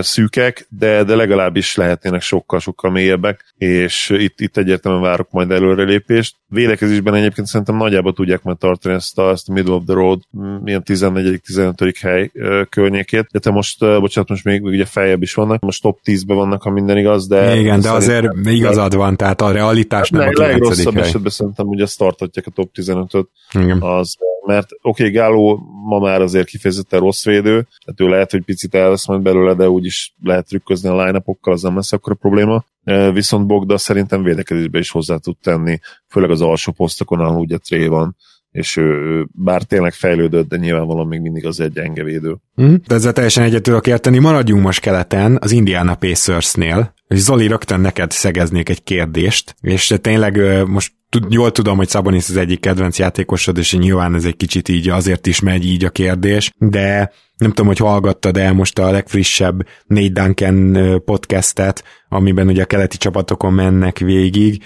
[0.00, 6.36] szűkek, de, de legalábbis lehetnének sokkal-sokkal mélyebbek, és itt, itt egyértelműen várok majd előrelépést.
[6.48, 10.20] Védekezésben egyébként szerintem nagyjából tudják majd tartani ezt a, ezt a middle of the road,
[10.62, 11.94] milyen 14.-15.
[12.00, 12.30] hely
[12.68, 13.26] környékét.
[13.30, 16.70] De te most, bocsánat, most még ugye feljebb is vannak, most top 10-ben vannak, ha
[16.70, 17.56] minden igaz, de...
[17.56, 22.46] Igen, de azért igazad van, tehát a realitás nem a legrosszabb esetben szerintem ugye tartatják
[22.46, 23.28] a top 15-öt.
[23.52, 23.82] Igen.
[23.82, 24.16] Az
[24.46, 28.74] mert oké, okay, Gáló ma már azért kifejezetten rossz védő, tehát ő lehet, hogy picit
[28.74, 32.64] elvesz majd belőle, de úgyis lehet trükközni a line az nem lesz akkor a probléma.
[33.12, 35.78] Viszont Bogda szerintem védekezésbe is hozzá tud tenni,
[36.08, 38.16] főleg az alsó posztokon, ahol ugye Tré van
[38.54, 42.36] és ő, bár tényleg fejlődött, de nyilvánvalóan még mindig az egy gyenge védő.
[42.62, 44.18] Mm, de ezzel teljesen egyet tudok érteni.
[44.18, 50.66] Maradjunk most keleten, az Indiana Pacers-nél, és Zoli, rögtön neked szegeznék egy kérdést, és tényleg
[50.66, 50.92] most
[51.28, 55.26] jól tudom, hogy Szabonis az egyik kedvenc játékosod, és nyilván ez egy kicsit így azért
[55.26, 60.08] is megy így a kérdés, de nem tudom, hogy hallgattad el most a legfrissebb Nate
[60.08, 64.64] Duncan podcastet, amiben ugye a keleti csapatokon mennek végig.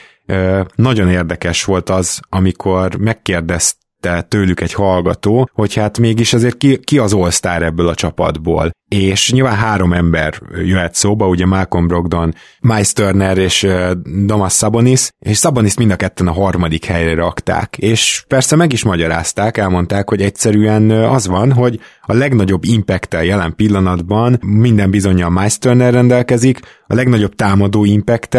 [0.75, 6.79] Nagyon érdekes volt az, amikor megkérdezt kérdezte tőlük egy hallgató, hogy hát mégis azért ki,
[6.79, 8.71] ki az all ebből a csapatból.
[8.89, 13.67] És nyilván három ember jöhet szóba, ugye Malcolm Brogdon, Miles Turner és
[14.27, 17.77] Damas Sabonis, és Sabonis mind a ketten a harmadik helyre rakták.
[17.79, 23.55] És persze meg is magyarázták, elmondták, hogy egyszerűen az van, hogy a legnagyobb impact jelen
[23.57, 28.39] pillanatban minden bizonyal Miles Turner rendelkezik, a legnagyobb támadó impact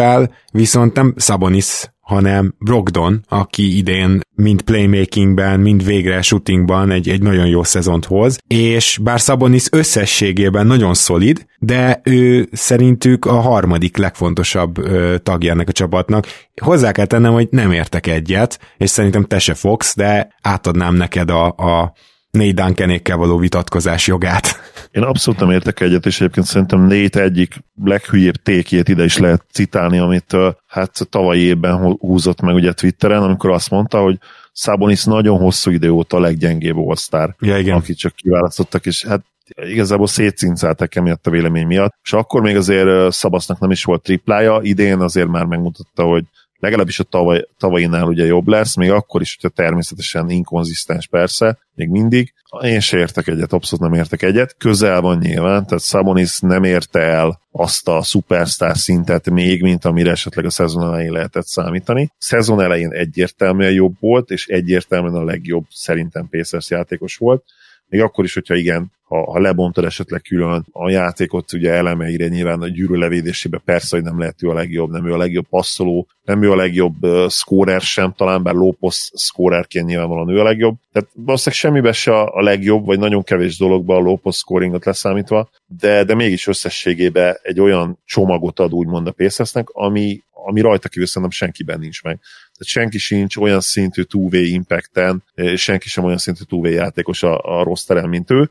[0.52, 7.46] viszont nem Sabonis hanem Brogdon, aki idén mind playmakingben, mind végre shootingban egy, egy nagyon
[7.46, 14.78] jó szezont hoz, és bár Sabonis összességében nagyon szolid, de ő szerintük a harmadik legfontosabb
[14.78, 16.26] ö, tagja ennek a csapatnak.
[16.62, 21.30] Hozzá kell tennem, hogy nem értek egyet, és szerintem te se fogsz, de átadnám neked
[21.30, 21.92] a, a
[22.30, 24.60] négy Duncanékkel való vitatkozás jogát.
[24.90, 27.54] Én abszolút nem értek egyet, és egyébként szerintem négy egyik
[27.84, 33.50] leghülyébb tékét ide is lehet citálni, amit hát tavalyi évben húzott meg ugye Twitteren, amikor
[33.50, 34.18] azt mondta, hogy
[34.52, 37.76] Szabonis nagyon hosszú idő óta a leggyengébb all ja, igen.
[37.76, 39.24] akit csak kiválasztottak, és hát
[39.56, 44.58] igazából szétszincáltak emiatt a vélemény miatt, és akkor még azért Szabasznak nem is volt triplája,
[44.62, 46.24] idén azért már megmutatta, hogy
[46.60, 51.88] legalábbis a tavaly, tavainál ugye jobb lesz, még akkor is, hogyha természetesen inkonzisztens persze, még
[51.88, 52.32] mindig.
[52.62, 54.54] Én se értek egyet, abszolút nem értek egyet.
[54.58, 60.10] Közel van nyilván, tehát Sabonis nem érte el azt a superstar szintet még, mint amire
[60.10, 62.10] esetleg a szezon elején lehetett számítani.
[62.18, 67.44] Szezon elején egyértelműen jobb volt, és egyértelműen a legjobb szerintem Pacers játékos volt
[67.90, 72.60] még akkor is, hogyha igen, ha, ha lebontod esetleg külön a játékot ugye elemeire, nyilván
[72.60, 76.08] a gyűrű levédésébe persze, hogy nem lehet ő a legjobb, nem ő a legjobb passzoló,
[76.22, 80.76] nem ő a legjobb uh, scorer sem, talán bár lóposz scorerként nyilvánvalóan ő a legjobb.
[80.92, 85.50] Tehát valószínűleg semmibe se a, a legjobb, vagy nagyon kevés dologban a lóposz scoringot leszámítva,
[85.66, 91.06] de, de mégis összességében egy olyan csomagot ad úgymond a Pacersnek, ami, ami rajta kívül
[91.06, 92.20] szerintem senkiben nincs meg.
[92.64, 97.62] Senki sincs olyan szintű 2 impacten, és senki sem olyan szintű 2 játékos a, a
[97.62, 98.50] rossz terem, mint ő.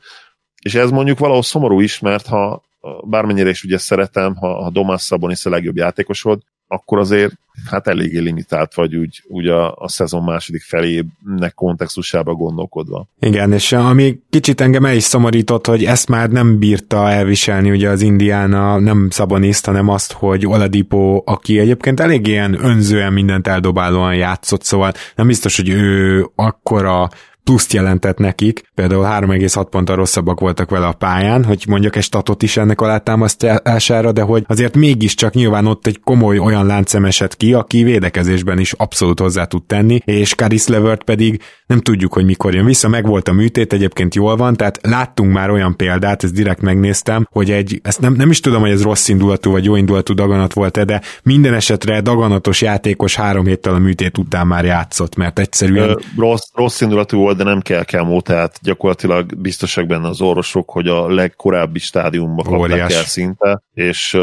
[0.62, 2.64] És ez mondjuk valahol szomorú is, mert ha
[3.04, 6.42] bármennyire is ugye szeretem, ha, ha Domas Szabonis a legjobb játékosod,
[6.72, 7.34] akkor azért
[7.66, 13.08] hát eléggé limitált vagy úgy, úgy a, a szezon második felének kontextusába gondolkodva.
[13.20, 17.90] Igen, és ami kicsit engem el is szomorított, hogy ezt már nem bírta elviselni ugye
[17.90, 24.16] az Indiana, nem Szaboniszt, hanem azt, hogy Oladipo, aki egyébként elég ilyen önzően mindent eldobálóan
[24.16, 27.10] játszott, szóval nem biztos, hogy ő akkora
[27.44, 32.44] pluszt jelentett nekik, például 3,6 ponttal rosszabbak voltak vele a pályán, hogy mondjak egy statot
[32.44, 37.54] is ennek alátámasztására, de hogy azért mégiscsak nyilván ott egy komoly olyan láncem esett ki,
[37.54, 42.54] aki védekezésben is abszolút hozzá tud tenni, és Karis Levert pedig nem tudjuk, hogy mikor
[42.54, 46.34] jön vissza, meg volt a műtét, egyébként jól van, tehát láttunk már olyan példát, ezt
[46.34, 49.76] direkt megnéztem, hogy egy, ezt nem, nem is tudom, hogy ez rossz indulatú vagy jó
[49.76, 55.16] indulatú daganat volt-e, de minden esetre daganatos játékos három héttel a műtét után már játszott,
[55.16, 56.00] mert egyszerűen...
[56.18, 60.88] Rossz, rossz indulatú volt, de nem kell kell tehát gyakorlatilag biztosak benne az orvosok, hogy
[60.88, 64.18] a legkorábbi stádiumban kapták el szinte, és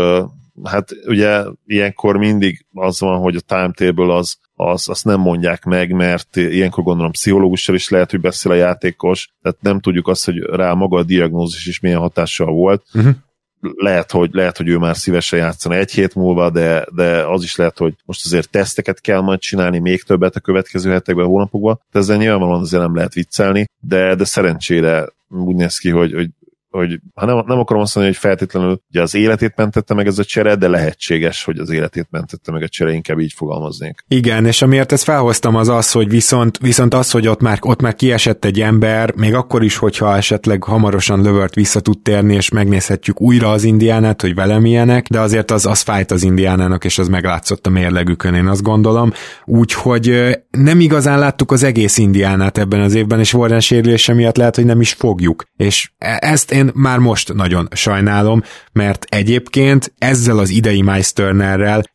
[0.65, 5.93] hát ugye ilyenkor mindig az van, hogy a timetable az, az, azt nem mondják meg,
[5.93, 10.39] mert ilyenkor gondolom pszichológussal is lehet, hogy beszél a játékos, tehát nem tudjuk azt, hogy
[10.39, 12.85] rá maga a diagnózis is milyen hatással volt.
[12.95, 13.15] Uh-huh
[13.61, 17.57] lehet, hogy, lehet, hogy ő már szívesen játszana egy hét múlva, de, de az is
[17.57, 21.81] lehet, hogy most azért teszteket kell majd csinálni, még többet a következő hetekben, hónapokban.
[21.93, 26.31] De ezzel nyilvánvalóan azért nem lehet viccelni, de, de szerencsére úgy néz ki, hogy, hogy
[26.77, 30.19] hogy ha nem, nem akarom azt mondani, hogy feltétlenül ugye az életét mentette meg ez
[30.19, 34.05] a csere, de lehetséges, hogy az életét mentette meg a csere, inkább így fogalmaznék.
[34.09, 37.81] Igen, és amiért ezt felhoztam az az, hogy viszont, viszont az, hogy ott már, ott
[37.81, 42.49] már kiesett egy ember, még akkor is, hogyha esetleg hamarosan lövört vissza tud térni, és
[42.49, 46.99] megnézhetjük újra az indiánát, hogy vele milyenek, de azért az, az fájt az indiánának, és
[46.99, 49.13] az meglátszott a mérlegükön, én azt gondolom.
[49.45, 54.57] Úgyhogy nem igazán láttuk az egész indiánát ebben az évben, és Warren sérülése miatt lehet,
[54.57, 55.45] hogy nem is fogjuk.
[55.57, 58.43] És e- ezt én már most nagyon sajnálom,
[58.73, 61.13] mert egyébként ezzel az idei Miles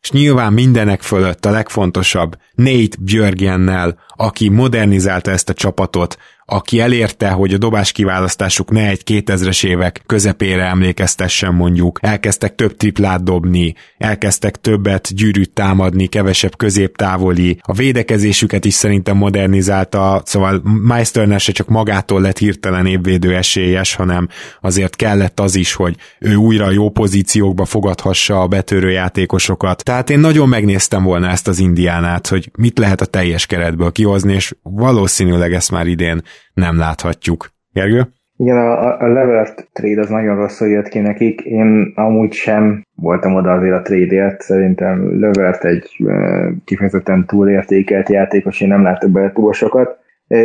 [0.02, 6.18] és nyilván mindenek fölött a legfontosabb Nate Björgennel, aki modernizálta ezt a csapatot,
[6.52, 12.76] aki elérte, hogy a dobás kiválasztásuk ne egy 2000-es évek közepére emlékeztessen mondjuk, elkezdtek több
[12.76, 21.40] triplát dobni, elkezdtek többet gyűrűt támadni, kevesebb középtávoli, a védekezésüket is szerintem modernizálta, szóval Meisterner
[21.40, 24.28] se csak magától lett hirtelen évvédő esélyes, hanem
[24.60, 29.84] azért kellett az is, hogy ő újra jó pozíciókba fogadhassa a betörő játékosokat.
[29.84, 34.34] Tehát én nagyon megnéztem volna ezt az indiánát, hogy mit lehet a teljes keretből kihozni,
[34.34, 36.22] és valószínűleg ezt már idén
[36.54, 37.48] nem láthatjuk.
[37.72, 38.06] Gergő?
[38.36, 41.40] Igen, a, a Levert trade az nagyon rosszul jött ki nekik.
[41.40, 44.40] Én amúgy sem voltam oda azért a trade-ért.
[44.40, 45.96] Szerintem Levert egy
[46.64, 49.98] kifejezetten túlértékelt játékos, én nem látok bele túl sokat.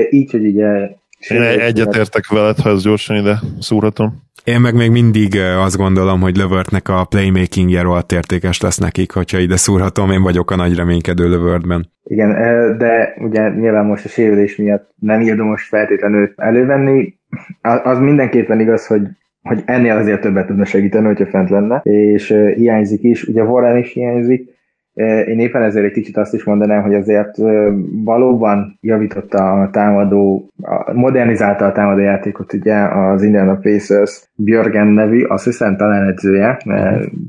[0.09, 0.89] Így, hogy ugye...
[1.29, 4.25] Én egyetértek veled, ha ezt gyorsan ide szúrhatom.
[4.43, 9.37] Én meg még mindig azt gondolom, hogy Lövertnek a playmakingje rohadt értékes lesz nekik, hogyha
[9.37, 11.91] ide szúrhatom, én vagyok a nagy reménykedő Lövertben.
[12.03, 12.29] Igen,
[12.77, 17.13] de ugye nyilván most a sérülés miatt nem most feltétlenül elővenni.
[17.61, 19.01] Az mindenképpen igaz, hogy
[19.47, 23.93] hogy ennél azért többet tudna segíteni, hogyha fent lenne, és hiányzik is, ugye Warren is
[23.93, 24.56] hiányzik,
[25.03, 27.37] én éppen ezért egy kicsit azt is mondanám, hogy azért
[28.03, 30.49] valóban javította a támadó,
[30.93, 36.57] modernizálta a támadó játékot ugye az Indiana Pacers Björgen nevű asszisztent talán edzője,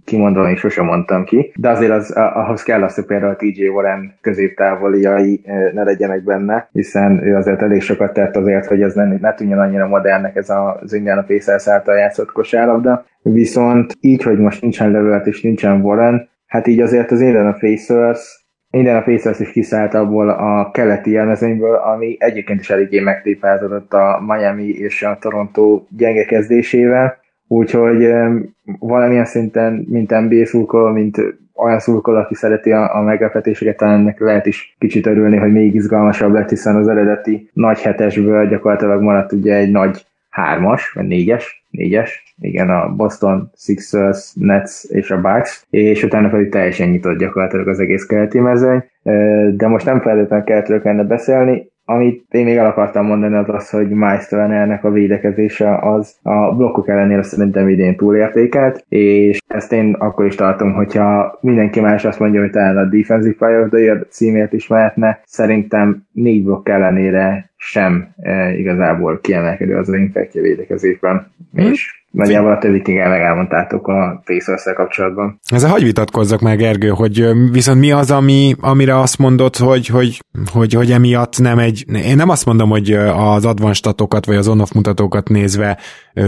[0.05, 3.69] kimondva még sosem mondtam ki, de azért az, ahhoz kell az, hogy például a TJ
[3.69, 9.05] Warren középtávoliai ne legyenek benne, hiszen ő azért elég sokat tett azért, hogy ez ne,
[9.05, 14.63] ne tűnjön annyira modernnek ez az Indiana Pacers által játszott kosárlabda, viszont így, hogy most
[14.63, 19.95] nincsen lövölt és nincsen Warren, hát így azért az Indiana Pacers Indiana Pacers is kiszállt
[19.95, 26.25] abból a keleti jelmezőnyből, ami egyébként is eléggé megtépázódott a Miami és a Toronto gyenge
[26.25, 28.13] kezdésével, úgyhogy
[28.79, 31.21] valamilyen szinten, mint NBA szurkoló, mint
[31.55, 35.75] olyan szurkoló, aki szereti a, a meglepetéseket, talán ennek lehet is kicsit örülni, hogy még
[35.75, 40.07] izgalmasabb lett, hiszen az eredeti nagy hetesből gyakorlatilag maradt ugye egy nagy
[40.39, 46.51] hármas, vagy négyes, négyes, igen, a Boston, Sixers, Nets és a Bucks, és utána pedig
[46.51, 48.85] teljesen nyitott gyakorlatilag az egész keleti mezőny,
[49.57, 53.71] de most nem feltétlenül keletről kellene beszélni, amit én még el akartam mondani az az,
[53.71, 59.95] hogy Miles ennek a védekezése az a blokkok ellenére szerintem idén túlértékelt, és ezt én
[59.99, 63.79] akkor is tartom, hogyha mindenki más azt mondja, hogy talán a Defensive Player of the
[63.79, 70.43] Year címért is mehetne, szerintem négy blokk ellenére sem e, igazából kiemelkedő az az infektje
[70.43, 71.71] védekezésben, hmm.
[71.71, 75.41] és nagyjából a többit igen meg elmondtátok a pacers kapcsolatban.
[75.47, 79.87] Ez a hagy vitatkozzak meg, Gergő, hogy viszont mi az, ami, amire azt mondod, hogy,
[79.87, 80.19] hogy,
[80.53, 84.71] hogy, hogy emiatt nem egy, én nem azt mondom, hogy az advanstatokat vagy az on-off
[84.71, 85.79] mutatókat nézve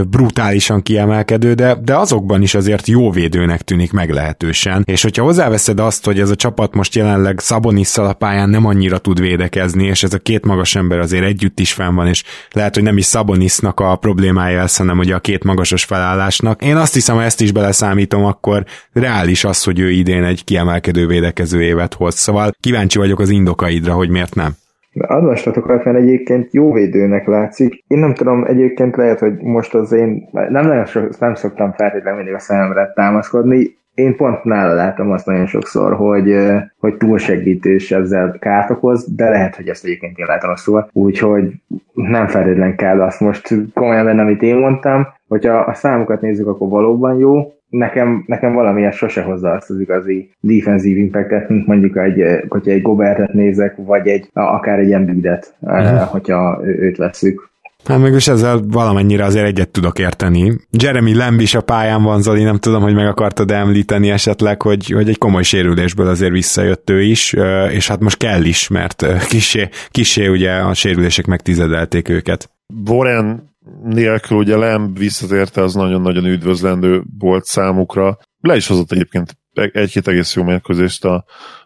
[0.09, 4.83] brutálisan kiemelkedő, de, de azokban is azért jó védőnek tűnik meglehetősen.
[4.85, 8.97] És hogyha hozzáveszed azt, hogy ez a csapat most jelenleg Szabonisszal a pályán nem annyira
[8.97, 12.73] tud védekezni, és ez a két magas ember azért együtt is fenn van, és lehet,
[12.73, 16.63] hogy nem is Szabonisznak a problémája ez, hanem ugye a két magasos felállásnak.
[16.63, 18.63] Én azt hiszem, ha ezt is beleszámítom, akkor
[18.93, 22.15] reális az, hogy ő idén egy kiemelkedő védekező évet hoz.
[22.15, 24.51] Szóval kíváncsi vagyok az indokaidra, hogy miért nem.
[24.93, 27.83] Advastatok alapján egyébként jó védőnek látszik.
[27.87, 32.17] Én nem tudom, egyébként lehet, hogy most az én, nem nagyon so, nem szoktam feltétlenül
[32.17, 36.35] mindig a szememre támaszkodni, én pont nála látom azt nagyon sokszor, hogy,
[36.79, 41.51] hogy túlsegítés ezzel kárt okoz, de lehet, hogy ezt egyébként én látom rosszul, úgyhogy
[41.93, 46.69] nem feltétlenül kell azt most komolyan venni, amit én mondtam, hogyha a számokat nézzük, akkor
[46.69, 52.23] valóban jó, nekem, nekem valamiért sose hozza azt az igazi defensív impactet, mint mondjuk egy,
[52.47, 56.01] hogyha egy Gobertet nézek, vagy egy, akár egy Embiidet, uh-huh.
[56.01, 57.49] hogyha őt veszük.
[57.85, 60.53] Hát mégis ezzel valamennyire azért egyet tudok érteni.
[60.69, 64.89] Jeremy Lamb is a pályán van, Zoli, nem tudom, hogy meg akartad említeni esetleg, hogy,
[64.89, 67.35] hogy egy komoly sérülésből azért visszajött ő is,
[67.71, 72.49] és hát most kell is, mert kisé, kisé ugye a sérülések megtizedelték őket.
[72.89, 73.49] Warren
[73.83, 78.17] nélkül ugye Lamb visszatérte, az nagyon-nagyon üdvözlendő volt számukra.
[78.39, 81.25] Le is hozott egyébként egy-két egész jó mérkőzést a,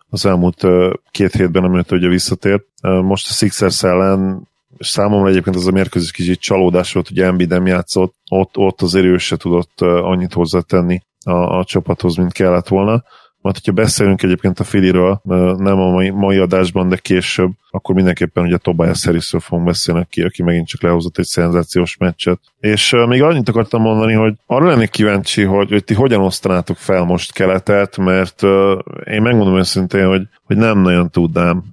[0.10, 0.68] az elmúlt
[1.12, 2.64] két hétben, amit ugye visszatért.
[2.82, 7.50] Most a Sixers ellen és számomra egyébként az a mérkőzés kicsit csalódás volt, hogy Embiid
[7.50, 12.68] nem játszott, ott, ott azért ő se tudott annyit hozzátenni a, a csapathoz, mint kellett
[12.68, 13.04] volna.
[13.46, 15.22] Majd, hogyha beszélünk egyébként a Filiről,
[15.58, 20.22] nem a mai, mai adásban, de később, akkor mindenképpen ugye Tobias Harrisről fogunk beszélni ki,
[20.22, 22.40] aki megint csak lehozott egy szenzációs meccset.
[22.60, 26.78] És uh, még annyit akartam mondani, hogy arra lennék kíváncsi, hogy, hogy ti hogyan osztanátok
[26.78, 28.44] fel most keletet, mert
[29.06, 31.64] én megmondom őszintén, hogy, hogy nem nagyon tudnám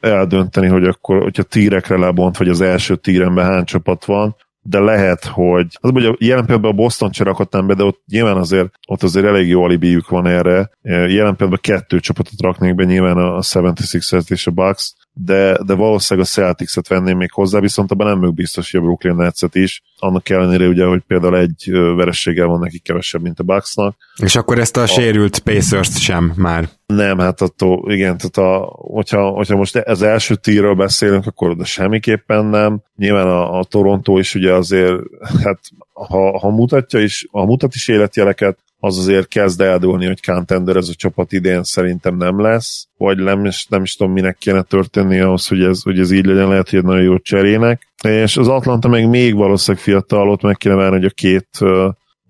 [0.00, 5.24] eldönteni, hogy akkor, hogyha tírekre lebont, vagy az első tírenben hány csapat van, de lehet,
[5.24, 8.70] hogy az, hogy a, jelen pillanatban a Boston se rakhatnám be, de ott nyilván azért,
[8.86, 10.70] ott azért elég jó alibiük van erre.
[10.82, 16.28] Jelen pillanatban kettő csapatot raknék be, nyilván a 76ers és a Bucks, de, de valószínűleg
[16.28, 19.82] a Celtics-et venném még hozzá, viszont abban nem ők biztos, hogy a Brooklyn Nets-et is.
[19.98, 23.96] Annak ellenére ugye, hogy például egy verességgel van neki kevesebb, mint a Bucksnak.
[24.22, 26.68] És akkor ezt a, a sérült Pacers-t sem már.
[26.86, 31.64] Nem, hát attól, igen, tehát a, hogyha, hogyha most az első tírről beszélünk, akkor oda
[31.64, 32.82] semmiképpen nem.
[32.96, 35.00] Nyilván a, a Toronto is ugye azért,
[35.44, 35.60] hát
[35.92, 40.88] ha, ha mutatja is, ha mutat is életjeleket, az azért kezd eldőlni, hogy contender ez
[40.88, 45.20] a csapat idén szerintem nem lesz, vagy nem is, nem is tudom, minek kéne történni
[45.20, 47.88] ahhoz, hogy ez, hogy ez így legyen, lehet, hogy nagyon jó cserének.
[48.02, 51.48] És az Atlanta meg még valószínűleg fiatal, ott meg kéne várni, hogy a két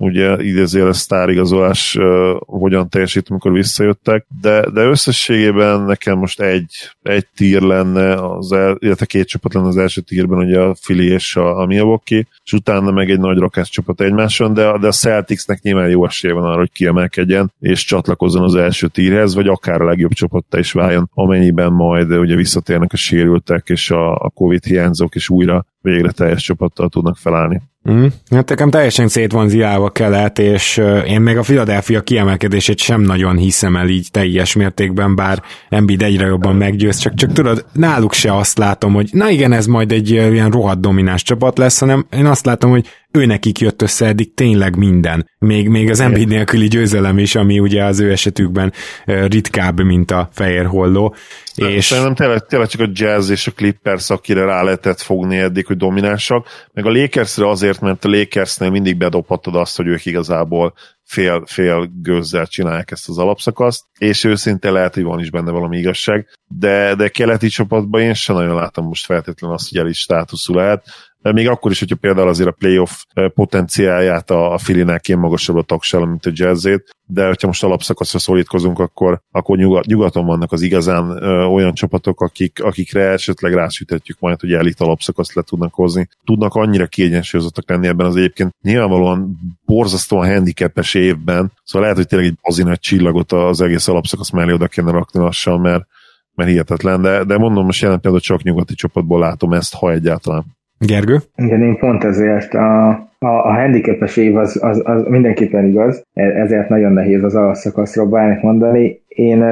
[0.03, 2.05] ugye idézőjeles sztárigazolás uh,
[2.46, 8.76] hogyan teljesít, amikor visszajöttek, de, de összességében nekem most egy, egy tír lenne, az el,
[8.78, 12.53] illetve két csapat lenne az első tírben, ugye a Fili és a, a Milwaukee, és
[12.53, 16.44] utána meg egy nagy rakás csapat egymáson, de, de a Celticsnek nyilván jó esélye van
[16.44, 21.11] arra, hogy kiemelkedjen, és csatlakozzon az első tírhez, vagy akár a legjobb csapatta is váljon,
[21.14, 26.42] amennyiben majd ugye visszatérnek a sérültek és a, a Covid hiányzók, és újra végre teljes
[26.42, 27.72] csapattal tudnak felállni.
[27.91, 28.07] Mm.
[28.30, 33.37] Hát nekem teljesen szét van ziálva kelet, és én még a Philadelphia kiemelkedését sem nagyon
[33.37, 38.37] hiszem el így teljes mértékben, bár Embiid egyre jobban meggyőz, csak, csak tudod, náluk se
[38.37, 42.26] azt látom, hogy na igen, ez majd egy ilyen rohadt domináns csapat lesz, hanem én
[42.26, 45.31] azt látom, hogy ő nekik jött össze eddig tényleg minden.
[45.39, 48.73] Még, még az Embiid nélküli győzelem is, ami ugye az ő esetükben
[49.05, 51.15] ritkább, mint a fehér holló.
[51.55, 51.85] És...
[51.85, 55.77] Szerintem tényleg, tényleg csak a Jazz és a Clippers, akire rá lehetett fogni eddig, hogy
[55.77, 61.43] dominánsak, meg a Lakersre azért, mert a Lakersnél mindig bedobhatod azt, hogy ők igazából fél,
[61.47, 66.29] fél gőzzel csinálják ezt az alapszakaszt, és őszinte lehet, hogy van is benne valami igazság,
[66.47, 70.55] de, de keleti csapatban én sem nagyon látom most feltétlenül azt, hogy el is státuszú
[70.55, 70.85] lehet
[71.31, 75.57] még akkor is, hogyha például azért a playoff eh, potenciáját a, a Filinek én magasabb
[75.57, 80.53] a tagsála, mint a jazzét, de hogyha most alapszakaszra szólítkozunk, akkor, akkor nyugat, nyugaton vannak
[80.53, 85.43] az igazán ö, eh, olyan csapatok, akik, akikre esetleg rásütetjük majd, hogy elit alapszakaszt le
[85.43, 86.09] tudnak hozni.
[86.25, 92.29] Tudnak annyira kiegyensúlyozottak lenni ebben az egyébként nyilvánvalóan borzasztóan handicapes évben, szóval lehet, hogy tényleg
[92.29, 95.87] egy bazi nagy csillagot az egész alapszakasz mellé oda kéne rakni lassan, mert,
[96.35, 100.45] mert hihetetlen, de, de mondom, most jelen például csak nyugati csapatból látom ezt, ha egyáltalán.
[100.87, 101.16] Gergő?
[101.37, 106.22] Igen, én pont ezért a, a, a handicapes év az, az, az mindenképpen igaz, e,
[106.22, 109.01] ezért nagyon nehéz az alapszakaszról bármit mondani.
[109.09, 109.45] Én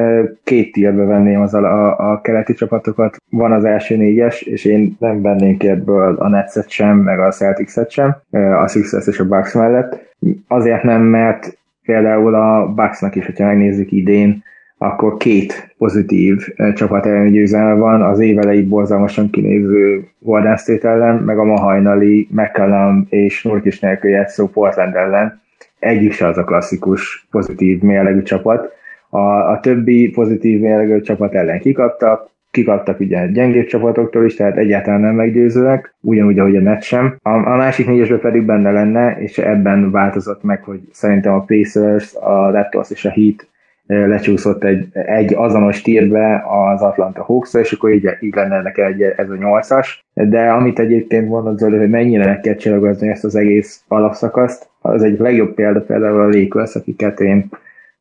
[0.45, 4.97] két tírbe venném az a, a, a keleti csapatokat, van az első négyes, és én
[4.99, 8.17] nem vennék ebből a Netset sem, meg a Celtics-et sem,
[8.63, 10.15] a Sixers és a Bucks mellett.
[10.49, 14.43] Azért nem, mert például a Bucksnak is, hogyha megnézzük idén,
[14.83, 21.39] akkor két pozitív csapat elleni győzelme van, az évelei borzalmasan kinéző Golden State ellen, meg
[21.39, 25.41] a ma hajnali McCallum és Nurkis nélkül játszó Portland ellen.
[25.79, 28.73] Egyik se az a klasszikus pozitív mérlegű csapat.
[29.09, 35.01] A, a többi pozitív mérlegű csapat ellen kikaptak, kikaptak ugye gyengébb csapatoktól is, tehát egyáltalán
[35.01, 37.17] nem meggyőzőek, ugyanúgy, ahogy a net sem.
[37.23, 42.15] A, a másik négyesben pedig benne lenne, és ebben változott meg, hogy szerintem a Pacers,
[42.15, 43.49] a Raptors és a Heat
[43.91, 49.03] lecsúszott egy, egy azonos tírbe az Atlanta hawks és akkor így, így lenne neki egy,
[49.03, 50.05] ez a nyolcas.
[50.15, 55.03] De amit egyébként mondod, Zoli, hogy mennyire meg kell csillagozni ezt az egész alapszakaszt, az
[55.03, 57.49] egy legjobb példa például a Lakers, akiket én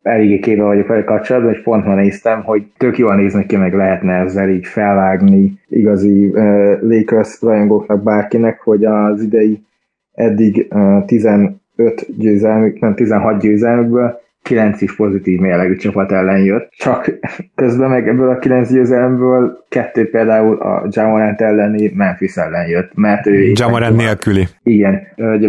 [0.02, 3.74] eléggé képbe vagyok vele kapcsolatban, és pont ma néztem, hogy tök jól nézni ki, meg
[3.74, 9.64] lehetne ezzel így felvágni igazi uh, Lakers rajongóknak bárkinek, hogy az idei
[10.14, 11.56] eddig uh, 15
[12.18, 14.20] győzelmük, nem 16 győzelmükből
[14.50, 17.20] 9 is pozitív mérlegű csapat ellen jött, csak
[17.56, 23.28] közben meg ebből a 9 győzelemből kettő például a Jamorant elleni Memphis ellen jött, mert
[23.28, 23.52] ő...
[23.54, 24.48] Jamorant nélküli.
[24.64, 25.02] Igen,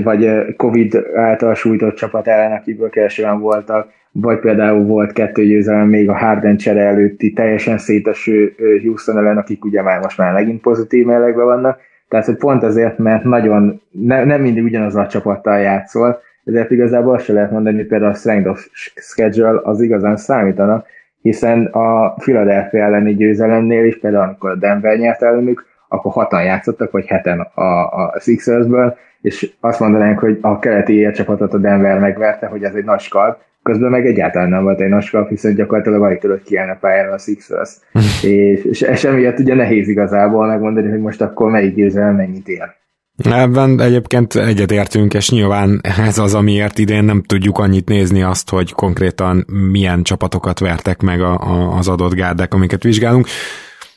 [0.03, 6.09] vagy Covid által sújtott csapat ellen, akikből keresően voltak, vagy például volt kettő győzelem még
[6.09, 11.07] a Harden csere előtti teljesen széteső Houston ellen, akik ugye már most már megint pozitív
[11.07, 11.79] mérlegben vannak,
[12.09, 17.15] tehát hogy pont azért, mert nagyon, ne, nem mindig ugyanaz a csapattal játszol, ezért igazából
[17.15, 20.85] azt se lehet mondani, hogy például a strength of schedule az igazán számítana,
[21.23, 26.91] hiszen a Philadelphia elleni győzelemnél is, például amikor a Denver nyert ellenük, akkor hatan játszottak,
[26.91, 32.47] vagy heten a, a Sixersből, és azt mondanánk, hogy a keleti ércsapatot a Denver megverte,
[32.47, 36.03] hogy ez egy nagy skalp, közben meg egyáltalán nem volt egy nagy skalp, hiszen gyakorlatilag
[36.03, 37.77] alig tudott kiállni a pályára a Sixers.
[38.23, 42.79] és, és, és emiatt ugye nehéz igazából megmondani, hogy most akkor melyik győzelem mennyit ér.
[43.25, 48.73] Ebben egyébként egyetértünk, és nyilván ez az, amiért idén nem tudjuk annyit nézni azt, hogy
[48.73, 53.27] konkrétan milyen csapatokat vertek meg a, a, az adott gárdák, amiket vizsgálunk.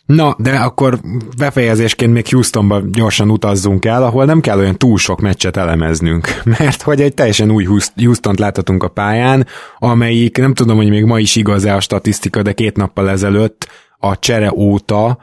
[0.06, 1.00] Na, de akkor
[1.38, 6.28] befejezésként még Houstonba gyorsan utazzunk el, ahol nem kell olyan túl sok meccset elemeznünk,
[6.60, 9.48] mert hogy egy teljesen új Houston-t láthatunk a pályán,
[9.80, 13.68] amelyik nem tudom, hogy még ma is igaz-e a statisztika, de két nappal ezelőtt
[14.00, 15.18] a csere óta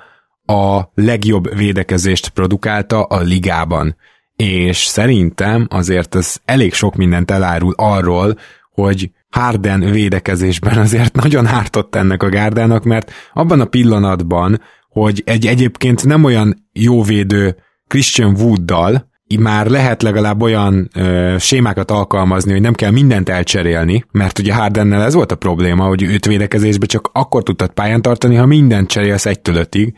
[0.51, 3.96] a legjobb védekezést produkálta a ligában.
[4.36, 8.38] És szerintem azért ez elég sok mindent elárul arról,
[8.70, 15.46] hogy Harden védekezésben azért nagyon hártott ennek a gárdának, mert abban a pillanatban, hogy egy
[15.46, 22.61] egyébként nem olyan jó védő Christian Wooddal, már lehet legalább olyan ö, sémákat alkalmazni, hogy
[22.61, 27.11] nem kell mindent elcserélni, mert ugye Hardennel ez volt a probléma, hogy őt védekezésbe csak
[27.12, 29.94] akkor tudtad pályán tartani, ha mindent cserélsz egytől ötig,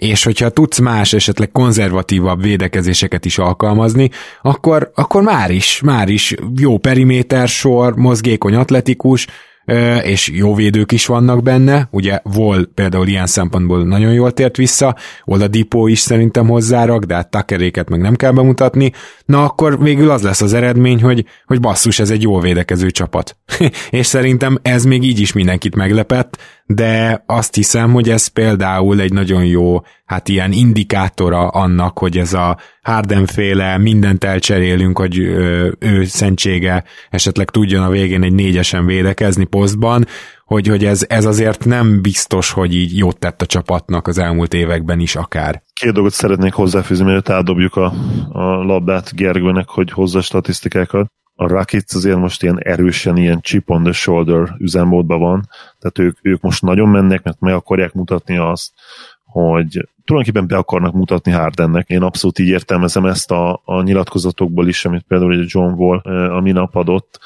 [0.00, 4.10] és hogyha tudsz más, esetleg konzervatívabb védekezéseket is alkalmazni,
[4.42, 9.26] akkor, akkor már is, már is jó periméter sor, mozgékony atletikus,
[10.02, 14.96] és jó védők is vannak benne, ugye Vol például ilyen szempontból nagyon jól tért vissza,
[15.24, 18.92] Ola Dipó is szerintem hozzárak, de hát Tuckeréket meg nem kell bemutatni,
[19.24, 23.36] na akkor végül az lesz az eredmény, hogy, hogy basszus, ez egy jól védekező csapat.
[23.90, 26.38] és szerintem ez még így is mindenkit meglepett,
[26.74, 32.32] de azt hiszem, hogy ez például egy nagyon jó, hát ilyen indikátora annak, hogy ez
[32.32, 39.44] a Hardenféle mindent elcserélünk, hogy ő, ő szentsége esetleg tudjon a végén egy négyesen védekezni
[39.44, 40.06] posztban,
[40.44, 44.54] hogy, hogy ez, ez azért nem biztos, hogy így jót tett a csapatnak az elmúlt
[44.54, 45.62] években is akár.
[45.72, 47.92] Két dolgot szeretnék hozzáfűzni, mielőtt átdobjuk a,
[48.28, 51.06] a labdát Gergőnek, hogy hozza statisztikákat
[51.40, 56.18] a Rockets azért most ilyen erősen ilyen chip on the shoulder üzemmódban van, tehát ők,
[56.22, 58.72] ők most nagyon mennek, mert meg akarják mutatni azt,
[59.24, 61.88] hogy tulajdonképpen be akarnak mutatni Hardennek.
[61.88, 66.74] Én abszolút így értelmezem ezt a, a nyilatkozatokból is, amit például John Wall a minap
[66.74, 67.18] adott,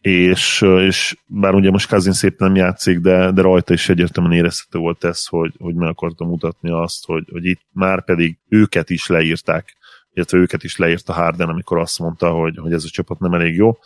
[0.00, 4.78] és, és bár ugye most Kazin szépen nem játszik, de, de rajta is egyértelműen érezhető
[4.78, 9.06] volt ez, hogy, hogy meg akartam mutatni azt, hogy, hogy itt már pedig őket is
[9.06, 9.76] leírták
[10.16, 13.54] illetve őket is leírta Harden, amikor azt mondta, hogy, hogy ez a csapat nem elég
[13.54, 13.78] jó.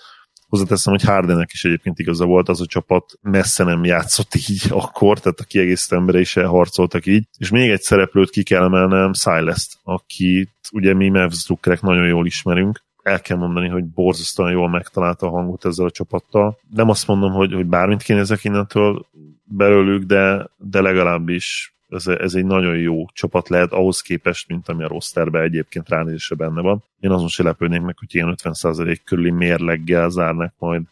[0.49, 5.19] Hozzáteszem, hogy Hardennek is egyébként igaza volt, az a csapat messze nem játszott így akkor,
[5.21, 7.27] tehát a kiegészítő embere is elharcoltak így.
[7.39, 11.47] És még egy szereplőt ki kell emelnem, Silas-t, akit ugye mi Mavs
[11.81, 16.59] nagyon jól ismerünk, el kell mondani, hogy borzasztóan jól megtalálta a hangot ezzel a csapattal.
[16.75, 19.07] Nem azt mondom, hogy, hogy bármit kéne ezek innentől
[19.45, 24.85] belőlük, de, de legalábbis ez, ez egy nagyon jó csapat lehet ahhoz képest, mint ami
[24.85, 26.85] a rosterbe egyébként ránézése benne van.
[27.01, 30.83] Én azon se lepődnék meg, hogy ilyen 50% körüli mérleggel zárnak majd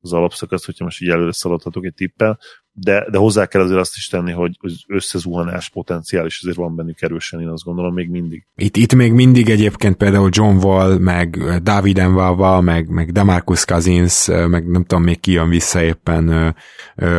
[0.00, 2.38] az alapszakaszt, hogyha most így előre szaladhatok egy tippel,
[2.76, 6.76] de, de hozzá kell azért azt is tenni, hogy az összezuhanás potenciál is azért van
[6.76, 8.46] bennük erősen, én azt gondolom még mindig.
[8.54, 14.26] Itt, itt még mindig egyébként például John Wall, meg David Envava, meg, meg Demarcus Cousins,
[14.26, 16.54] meg nem tudom még ki jön vissza éppen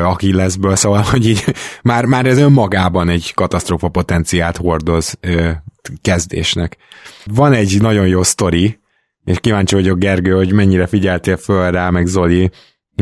[0.04, 1.44] Achillesből, szóval, hogy így
[1.84, 5.20] már, már ez önmagában egy katasztrófa potenciált hordoz
[6.02, 6.78] kezdésnek.
[7.26, 8.80] Van egy nagyon jó sztori,
[9.26, 12.52] és kíváncsi vagyok, Gergő, hogy mennyire figyeltél föl rá, meg Zoli,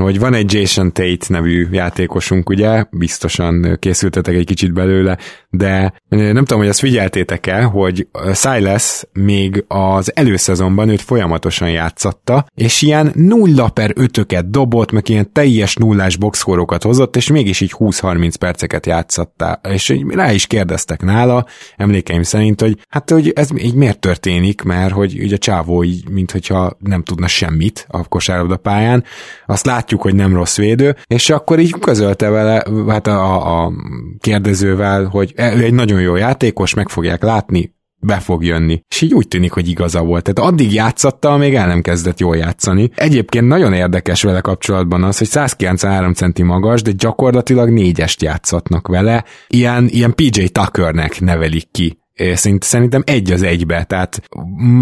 [0.02, 5.18] hogy van egy Jason Tate nevű játékosunk, ugye, biztosan készültetek egy kicsit belőle,
[5.50, 12.82] de nem tudom, hogy ezt figyeltétek-e, hogy Silas még az előszezonban őt folyamatosan játszatta, és
[12.82, 18.34] ilyen nulla per ötöket dobott, meg ilyen teljes nullás boxkórokat hozott, és mégis így 20-30
[18.39, 19.62] perceket játszatta.
[19.70, 21.46] És rá is kérdeztek nála,
[21.78, 26.10] emlékeim szerint, hogy hát, hogy ez így miért történik, mert hogy ugye a csávó így,
[26.10, 29.04] mintha nem tudna semmit a kosárlabda pályán,
[29.46, 33.72] azt lát látjuk, hogy nem rossz védő, és akkor így közölte vele, hát a, a
[34.20, 38.82] kérdezővel, hogy ő egy nagyon jó játékos, meg fogják látni, be fog jönni.
[38.90, 40.24] És így úgy tűnik, hogy igaza volt.
[40.24, 42.92] Tehát addig játszatta, amíg el nem kezdett jól játszani.
[42.96, 49.24] Egyébként nagyon érdekes vele kapcsolatban az, hogy 193 centi magas, de gyakorlatilag négyest játszatnak vele.
[49.48, 54.22] Ilyen, ilyen PJ Tuckernek nevelik ki Szerint, szerintem egy az egybe, tehát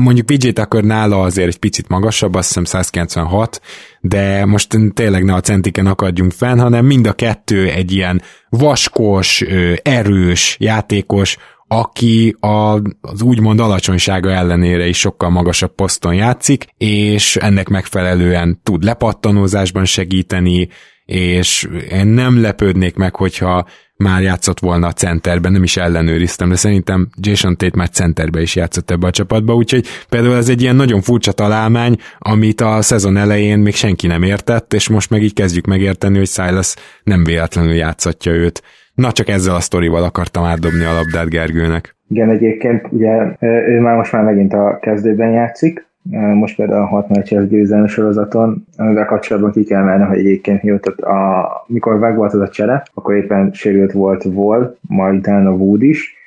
[0.02, 3.62] mondjuk PJ Tucker nála azért egy picit magasabb, azt hiszem 196,
[4.02, 9.42] de most tényleg ne a centiken akadjunk fenn, hanem mind a kettő egy ilyen vaskos,
[9.82, 17.68] erős játékos, aki a, az úgymond alacsonysága ellenére is sokkal magasabb poszton játszik, és ennek
[17.68, 20.70] megfelelően tud lepattanózásban segíteni,
[21.12, 26.56] és én nem lepődnék meg, hogyha már játszott volna a centerben, nem is ellenőriztem, de
[26.56, 30.76] szerintem Jason Tate már centerbe is játszott ebbe a csapatba, úgyhogy például ez egy ilyen
[30.76, 35.34] nagyon furcsa találmány, amit a szezon elején még senki nem értett, és most meg így
[35.34, 38.62] kezdjük megérteni, hogy Silas nem véletlenül játszatja őt.
[38.94, 41.96] Na, csak ezzel a sztorival akartam átdobni a labdát Gergőnek.
[42.10, 45.90] Igen, egyébként ugye ő már most már megint a kezdőben játszik,
[46.34, 50.92] most például a 6 meccses győzelmi sorozaton, amivel kapcsolatban ki kell menni, hogy egyébként mióta
[50.92, 55.82] a, mikor meg volt az a csere, akkor éppen sérült volt Vol, majd utána Wood
[55.82, 56.21] is,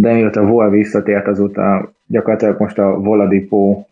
[0.00, 3.84] de mióta Vol visszatért azóta gyakorlatilag most a Voladipo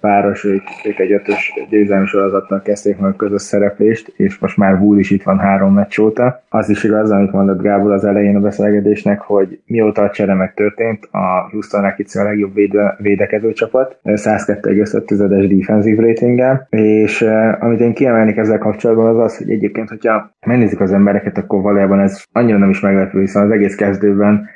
[0.00, 4.80] páros, ők, ők egy ötös győzelmi sorozattal kezdték meg a közös szereplést, és most már
[4.80, 6.42] Wood is itt van három meccs óta.
[6.48, 11.08] Az is igaz, amit mondott Gábor az elején a beszélgetésnek, hogy mióta a csere megtörtént,
[11.10, 17.22] a Houston itt a legjobb véde, védekező csapat, 102,5-es defensive ratinggel, és
[17.60, 22.00] amit én kiemelnék ezzel kapcsolatban az az, hogy egyébként, hogyha megnézik az embereket, akkor valójában
[22.00, 24.48] ez annyira nem is meglepő, hiszen az egész kezdőben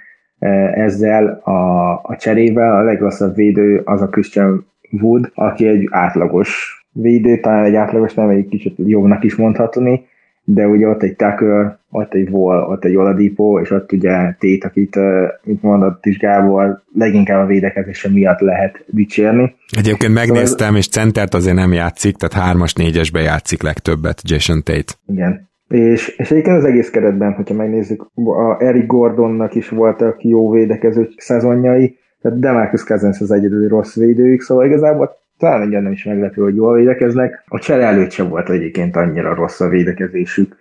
[0.75, 7.41] ezzel a, a cserével a legrosszabb védő az a Christian Wood, aki egy átlagos védő,
[7.41, 10.09] talán egy átlagos, nem egy kicsit jobbnak is mondhatni,
[10.45, 14.65] de ugye ott egy Tucker, ott egy Wall, ott egy Oladipo, és ott ugye Tét,
[14.65, 14.97] akit,
[15.43, 19.55] mint mondott is Gábor, leginkább a védekezése miatt lehet dicsérni.
[19.77, 24.93] Egyébként megnéztem, és centert azért nem játszik, tehát hármas, négyesbe játszik legtöbbet Jason Tate.
[25.07, 30.51] Igen, és, és egyébként az egész keretben, hogyha megnézzük, a Eric Gordonnak is voltak jó
[30.51, 36.05] védekező szezonjai, tehát Demarcus Cousins az egyedül rossz védőjük, szóval igazából talán egy nem is
[36.05, 37.45] meglepő, hogy jól védekeznek.
[37.49, 40.57] A csere előtt sem volt egyébként annyira rossz a védekezésük.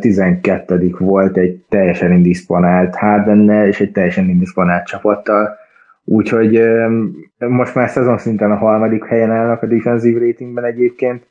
[0.00, 0.94] 12.
[0.98, 5.56] volt egy teljesen indisponált Hardennel és egy teljesen indisponált csapattal.
[6.04, 6.62] Úgyhogy
[7.38, 11.26] most már szezon szinten a harmadik helyen állnak a defensive ratingben egyébként,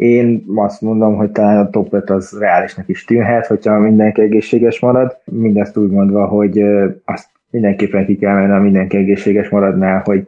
[0.00, 4.80] én azt mondom, hogy talán a top 5 az reálisnak is tűnhet, hogyha mindenki egészséges
[4.80, 5.16] marad.
[5.24, 6.64] Mindezt úgy mondva, hogy
[7.04, 10.26] azt mindenképpen ki kell menni, mindenki egészséges maradnál, hogy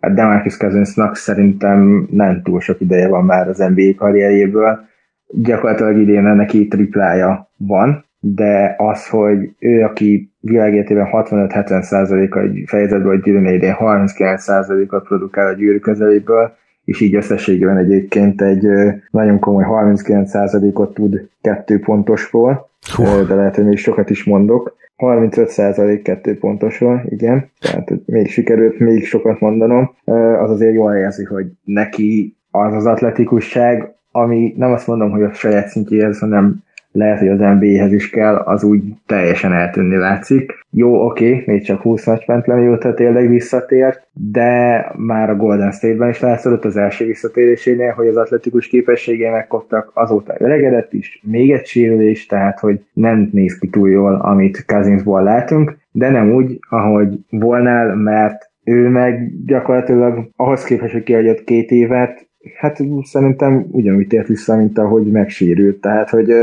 [0.00, 4.80] a Demarcus Cousinsnak szerintem nem túl sok ideje van már az NBA karrierjéből.
[5.26, 13.20] Gyakorlatilag idén neki triplája van, de az, hogy ő, aki világéletében 65-70%-a egy fejezetből, egy
[13.20, 18.68] gyűrűnél idén 39%-ot produkál a gyűrű közeléből, és így összességében egyébként egy
[19.10, 23.26] nagyon komoly 39%-ot tud kettő pontosról, Hú.
[23.26, 24.76] de lehet, hogy még sokat is mondok.
[24.98, 29.94] 35% kettő pontosról, igen, tehát hogy még sikerült még sokat mondanom,
[30.38, 35.32] az azért jól érzi, hogy neki az az atletikusság, ami nem azt mondom, hogy a
[35.32, 36.62] saját szintjéhez, hanem
[36.92, 40.63] lehet, hogy az NBA-hez is kell, az úgy teljesen eltűnni látszik.
[40.76, 45.70] Jó, oké, még csak 20 meccs ment le, mióta tényleg visszatért, de már a Golden
[45.70, 51.52] State-ben is látszott az első visszatérésénél, hogy az atletikus képességé megkoptak, azóta öregedett is, még
[51.52, 56.58] egy sérülés, tehát hogy nem néz ki túl jól, amit Cousinsból látunk, de nem úgy,
[56.68, 62.26] ahogy volnál, mert ő meg gyakorlatilag ahhoz képest, hogy kiadott két évet,
[62.56, 65.80] hát szerintem ugyanúgy tért vissza, mint ahogy megsérült.
[65.80, 66.34] Tehát, hogy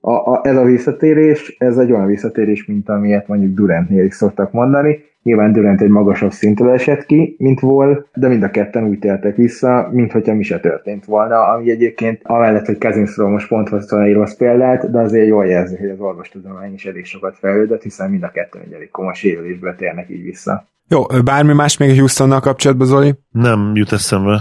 [0.00, 4.52] a, a, ez a visszatérés, ez egy olyan visszatérés, mint amilyet mondjuk Durantnél is szoktak
[4.52, 5.06] mondani.
[5.22, 9.36] Nyilván Durant egy magasabb szintről esett ki, mint volt, de mind a ketten úgy tértek
[9.36, 14.00] vissza, mint hogyha mi se történt volna, ami egyébként amellett, hogy Kazinszról most pont hoztam
[14.00, 18.10] egy rossz példát, de azért jól jelzi, hogy az orvostudomány is elég sokat fejlődött, hiszen
[18.10, 20.66] mind a ketten egy elég komoly sérülésből térnek így vissza.
[20.88, 23.14] Jó, bármi más még a Houstonnal kapcsolatban, Zoli?
[23.30, 24.40] Nem jut eszembe.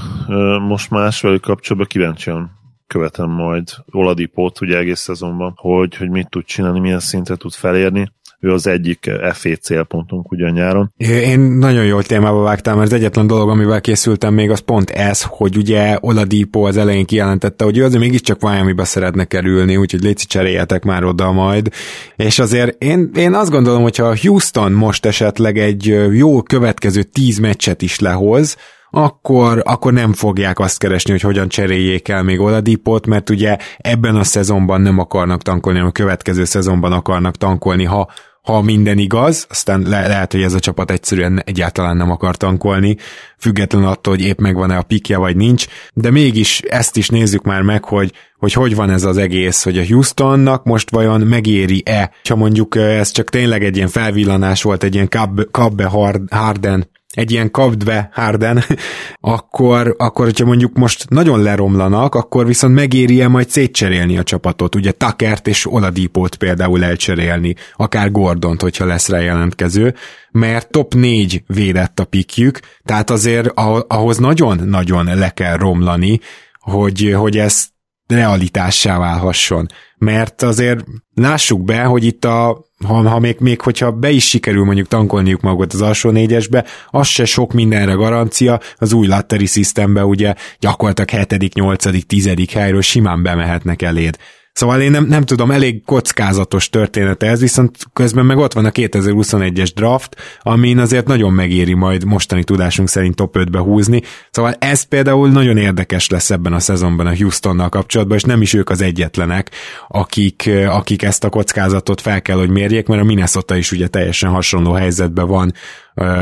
[0.67, 2.56] Most más velük kapcsolatban kíváncsian
[2.87, 8.11] követem majd Oladipót ugye egész szezonban, hogy, hogy mit tud csinálni, milyen szintre tud felérni
[8.39, 10.93] ő az egyik FE célpontunk ugye a nyáron.
[10.97, 15.23] Én nagyon jól témába vágtam, mert az egyetlen dolog, amivel készültem még, az pont ez,
[15.23, 20.17] hogy ugye Oladipo az elején kijelentette, hogy ő azért mégiscsak Miami-ba szeretne kerülni, úgyhogy légy
[20.27, 21.71] cseréljetek már oda majd.
[22.15, 27.37] És azért én, én azt gondolom, hogy ha Houston most esetleg egy jó következő tíz
[27.37, 28.57] meccset is lehoz,
[29.03, 34.15] akkor, akkor nem fogják azt keresni, hogy hogyan cseréljék el még Oladipot, mert ugye ebben
[34.15, 38.11] a szezonban nem akarnak tankolni, hanem a következő szezonban akarnak tankolni, ha,
[38.41, 42.97] ha minden igaz, aztán le- lehet, hogy ez a csapat egyszerűen egyáltalán nem akar tankolni,
[43.37, 47.61] független attól, hogy épp megvan-e a pikje, vagy nincs, de mégis ezt is nézzük már
[47.61, 52.35] meg, hogy hogy hogy van ez az egész, hogy a Houstonnak most vajon megéri-e, ha
[52.35, 55.09] mondjuk ez csak tényleg egy ilyen felvillanás volt, egy ilyen
[55.51, 55.85] Kabbe
[56.29, 58.63] Harden egy ilyen kapd be Harden,
[59.19, 64.91] akkor, akkor, hogyha mondjuk most nagyon leromlanak, akkor viszont megéri-e majd szétcserélni a csapatot, ugye
[64.91, 69.95] Takert és Oladipót például elcserélni, akár Gordont, hogyha lesz rá jelentkező,
[70.31, 73.51] mert top 4 védett a pikjük, tehát azért
[73.87, 76.19] ahhoz nagyon-nagyon le kell romlani,
[76.59, 77.67] hogy, hogy ezt
[78.07, 79.67] realitássá válhasson.
[79.97, 84.65] Mert azért lássuk be, hogy itt a ha, ha még, még hogyha be is sikerül
[84.65, 90.05] mondjuk tankolniuk magukat az alsó négyesbe, az se sok mindenre garancia, az új Latteri Systembe
[90.05, 92.29] ugye gyakorlatilag 7., 8., 10.
[92.51, 94.17] helyről simán bemehetnek eléd.
[94.57, 98.69] Szóval én nem, nem tudom, elég kockázatos történet ez, viszont közben meg ott van a
[98.69, 104.01] 2021-es draft, amin azért nagyon megéri majd mostani tudásunk szerint top 5-be húzni.
[104.31, 108.53] Szóval ez például nagyon érdekes lesz ebben a szezonban a Houstonnal kapcsolatban, és nem is
[108.53, 109.51] ők az egyetlenek,
[109.87, 114.29] akik, akik ezt a kockázatot fel kell, hogy mérjék, mert a Minnesota is ugye teljesen
[114.29, 115.53] hasonló helyzetben van,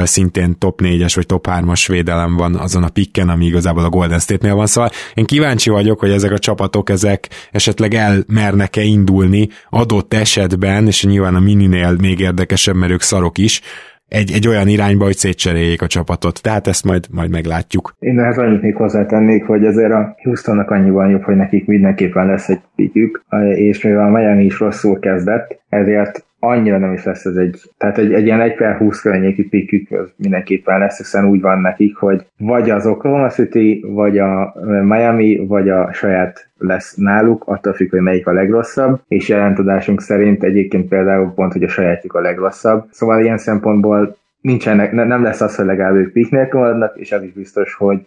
[0.03, 4.19] szintén top 4-es vagy top 3-as védelem van azon a pikken, ami igazából a Golden
[4.19, 10.13] State-nél van, szóval én kíváncsi vagyok, hogy ezek a csapatok ezek esetleg elmernek-e indulni adott
[10.13, 13.61] esetben, és nyilván a mininél még érdekesebb, mert ők szarok is,
[14.07, 16.41] egy, egy olyan irányba, hogy szétcseréljék a csapatot.
[16.41, 17.95] Tehát ezt majd, majd meglátjuk.
[17.99, 22.49] Én ehhez annyit még hozzátennék, hogy azért a Houstonnak annyiban jobb, hogy nekik mindenképpen lesz
[22.49, 23.25] egy pikük,
[23.55, 28.13] és mivel Miami is rosszul kezdett, ezért annyira nem is lesz ez egy, tehát egy,
[28.13, 32.69] egy ilyen 1 per 20 környéki pikük mindenképpen lesz, hiszen úgy van nekik, hogy vagy
[32.69, 34.53] az Oklahoma City, vagy a
[34.83, 40.43] Miami, vagy a saját lesz náluk, attól függ, hogy melyik a legrosszabb, és jelentudásunk szerint
[40.43, 42.87] egyébként például pont, hogy a sajátjuk a legrosszabb.
[42.91, 47.23] Szóval ilyen szempontból nincsenek, nem lesz az, hogy legalább ők pik nélkül maradnak, és az
[47.23, 48.05] is biztos, hogy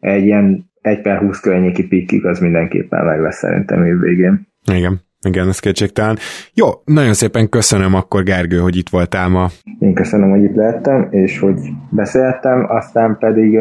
[0.00, 4.46] egy ilyen 1 per 20 környéki pikük az mindenképpen meg lesz szerintem év végén.
[4.72, 5.00] Igen.
[5.26, 6.16] Igen, ez kétségtelen.
[6.54, 9.48] Jó, nagyon szépen köszönöm akkor, Gergő, hogy itt voltál ma.
[9.78, 11.58] Én köszönöm, hogy itt lehettem, és hogy
[11.90, 13.58] beszéltem, aztán pedig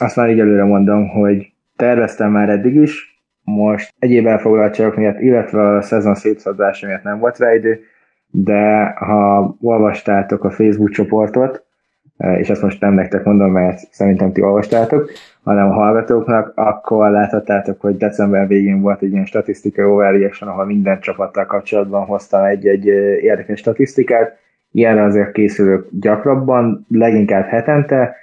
[0.00, 5.76] azt már így előre mondom, hogy terveztem már eddig is, most egyéb elfoglaltságok miatt, illetve
[5.76, 7.80] a szezon szétszadása miatt nem volt rá idő,
[8.30, 11.64] de ha olvastátok a Facebook csoportot,
[12.38, 15.10] és ezt most nem nektek mondom, mert szerintem ti olvastátok,
[15.48, 21.00] hanem a hallgatóknak, akkor láthattátok, hogy december végén volt egy ilyen statisztikai overreaction, ahol minden
[21.00, 22.86] csapattal kapcsolatban hoztam egy-egy
[23.22, 24.38] érdekes statisztikát.
[24.72, 28.16] Ilyenre azért készülök gyakrabban, leginkább hetente,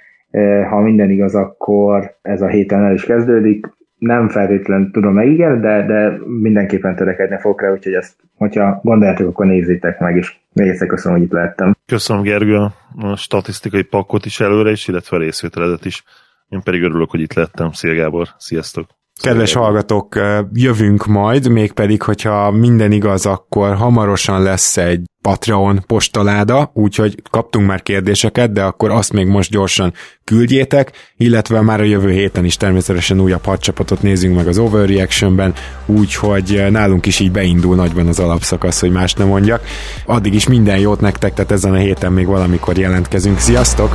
[0.70, 3.66] ha minden igaz, akkor ez a héten el is kezdődik.
[3.98, 9.28] Nem feltétlenül tudom meg, igen, de, de mindenképpen törekedni fogok rá, úgyhogy ezt, hogyha gondoljátok,
[9.28, 11.74] akkor nézzétek meg, és még egyszer köszönöm, hogy itt lehettem.
[11.86, 12.56] Köszönöm, Gergő,
[12.96, 16.04] a statisztikai pakkot is előre is, illetve a részvételedet is.
[16.48, 17.72] Én pedig örülök, hogy itt lettem.
[17.72, 18.86] Szia Gábor, sziasztok!
[19.22, 20.20] Kedves hallgatók,
[20.52, 27.82] jövünk majd, mégpedig, hogyha minden igaz, akkor hamarosan lesz egy Patreon postaláda, úgyhogy kaptunk már
[27.82, 29.92] kérdéseket, de akkor azt még most gyorsan
[30.24, 35.54] küldjétek, illetve már a jövő héten is természetesen újabb hadcsapatot nézzünk meg az Overreaction-ben,
[35.86, 39.62] úgyhogy nálunk is így beindul nagyban az alapszakasz, hogy más nem mondjak.
[40.06, 43.38] Addig is minden jót nektek, tehát ezen a héten még valamikor jelentkezünk.
[43.38, 43.94] Sziasztok!